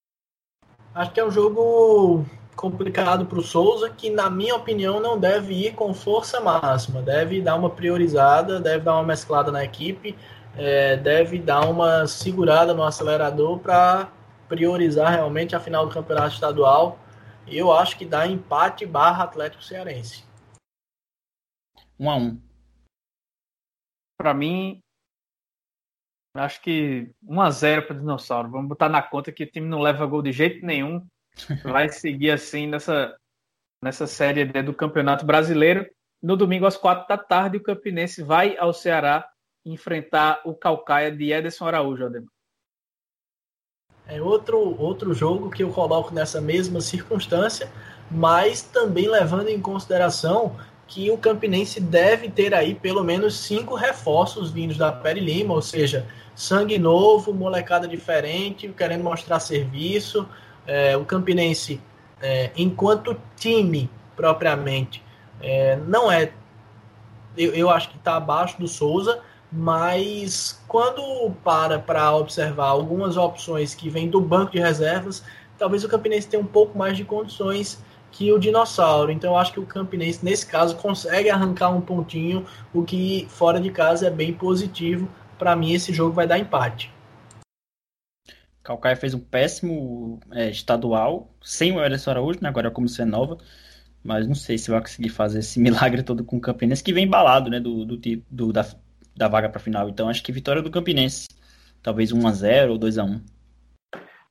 [0.95, 2.25] Acho que é um jogo
[2.55, 7.41] complicado para o Souza, que na minha opinião não deve ir com força máxima, deve
[7.41, 10.17] dar uma priorizada, deve dar uma mesclada na equipe,
[10.55, 14.09] é, deve dar uma segurada no acelerador para
[14.47, 16.97] priorizar realmente a final do campeonato estadual.
[17.45, 20.25] E eu acho que dá empate barra Atlético Cearense.
[21.99, 22.41] Um a um.
[24.17, 24.81] Para mim,
[26.43, 28.49] acho que 1 a 0 para o Dinossauro.
[28.49, 31.05] Vamos botar na conta que o time não leva gol de jeito nenhum.
[31.63, 33.15] Vai seguir assim nessa,
[33.83, 35.85] nessa série do Campeonato Brasileiro.
[36.21, 39.27] No domingo, às quatro da tarde, o Campinense vai ao Ceará
[39.63, 42.31] enfrentar o Calcaia de Ederson Araújo, Ademar.
[44.07, 47.69] É outro, outro jogo que eu coloco nessa mesma circunstância,
[48.09, 50.55] mas também levando em consideração
[50.87, 55.61] que o Campinense deve ter aí pelo menos cinco reforços vindos da Peri Lima, ou
[55.61, 56.07] seja,
[56.37, 60.29] sangue novo, molecada diferente, querendo mostrar serviço.
[60.67, 61.81] É, o Campinense,
[62.21, 65.03] é, enquanto time propriamente,
[65.41, 66.31] é, não é.
[67.35, 69.19] Eu, eu acho que está abaixo do Souza,
[69.51, 75.23] mas quando para para observar algumas opções que vêm do banco de reservas,
[75.57, 79.11] talvez o Campinense tenha um pouco mais de condições que o dinossauro.
[79.11, 83.59] Então eu acho que o Campinense, nesse caso, consegue arrancar um pontinho, o que fora
[83.59, 85.07] de casa é bem positivo.
[85.37, 86.91] Para mim, esse jogo vai dar empate.
[88.63, 92.49] Calcaia fez um péssimo é, estadual, sem o Ederson Araújo, né?
[92.49, 93.37] agora como se nova,
[94.03, 97.05] mas não sei se vai conseguir fazer esse milagre todo com o Campinense, que vem
[97.05, 97.97] embalado né, do, do,
[98.29, 98.65] do da,
[99.15, 99.87] da vaga para final.
[99.87, 101.27] Então acho que vitória do Campinense,
[101.81, 103.21] talvez 1x0 ou 2x1.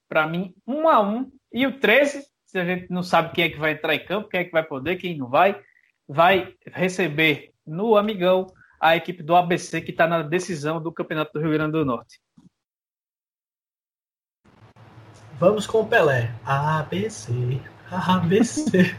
[0.08, 2.26] Para mim, 1x1 e o 13
[2.56, 4.52] se a gente não sabe quem é que vai entrar em campo, quem é que
[4.52, 5.60] vai poder, quem não vai,
[6.08, 8.46] vai receber no Amigão
[8.80, 12.20] a equipe do ABC que está na decisão do Campeonato do Rio Grande do Norte.
[15.38, 16.32] Vamos com o Pelé.
[16.44, 17.60] ABC,
[17.90, 18.96] ABC.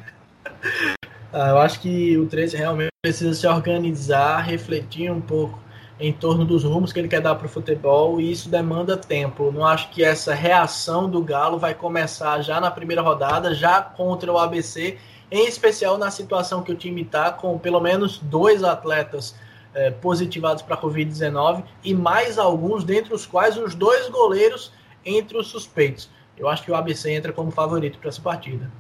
[1.33, 5.59] ah, eu acho que o 13 realmente precisa se organizar, refletir um pouco
[5.99, 9.51] em torno dos rumos que ele quer dar para o futebol e isso demanda tempo.
[9.51, 14.31] não acho que essa reação do Galo vai começar já na primeira rodada, já contra
[14.31, 14.97] o ABC,
[15.31, 19.35] em especial na situação que o time está, com pelo menos dois atletas
[19.73, 24.73] é, positivados para a Covid-19 e mais alguns, dentre os quais os dois goleiros
[25.05, 26.09] entre os suspeitos.
[26.37, 28.71] Eu acho que o ABC entra como favorito para essa partida.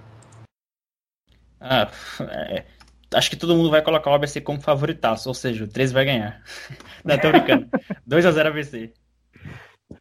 [1.59, 1.89] Ah,
[2.21, 2.65] é,
[3.13, 6.05] acho que todo mundo vai colocar o ABC como favoritaço, ou seja, o 13 vai
[6.05, 6.43] ganhar.
[7.03, 7.67] Não, tô brincando.
[8.07, 8.93] 2x0 ABC.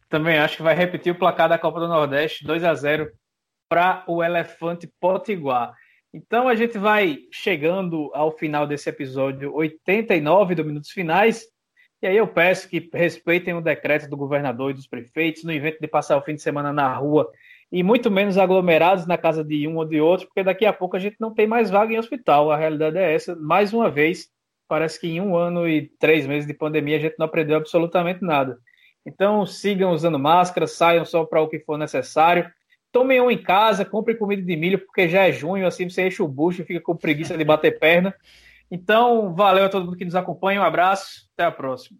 [0.09, 3.11] Também acho que vai repetir o placar da Copa do Nordeste, 2 a 0
[3.69, 5.73] para o Elefante Potiguar.
[6.17, 11.45] Então a gente vai chegando ao final desse episódio 89 do Minutos Finais.
[12.01, 15.77] E aí eu peço que respeitem o decreto do governador e dos prefeitos no evento
[15.79, 17.29] de passar o fim de semana na rua
[17.71, 20.95] e muito menos aglomerados na casa de um ou de outro, porque daqui a pouco
[20.95, 22.51] a gente não tem mais vaga em hospital.
[22.51, 23.35] A realidade é essa.
[23.35, 24.27] Mais uma vez,
[24.67, 28.23] parece que em um ano e três meses de pandemia a gente não aprendeu absolutamente
[28.23, 28.57] nada.
[29.05, 32.49] Então sigam usando máscara, saiam só para o que for necessário.
[32.91, 36.21] Tomem um em casa, comprem comida de milho, porque já é junho, assim você enche
[36.21, 38.13] o bucho e fica com preguiça de bater perna.
[38.69, 41.97] Então, valeu a todo mundo que nos acompanha, um abraço, até a próxima.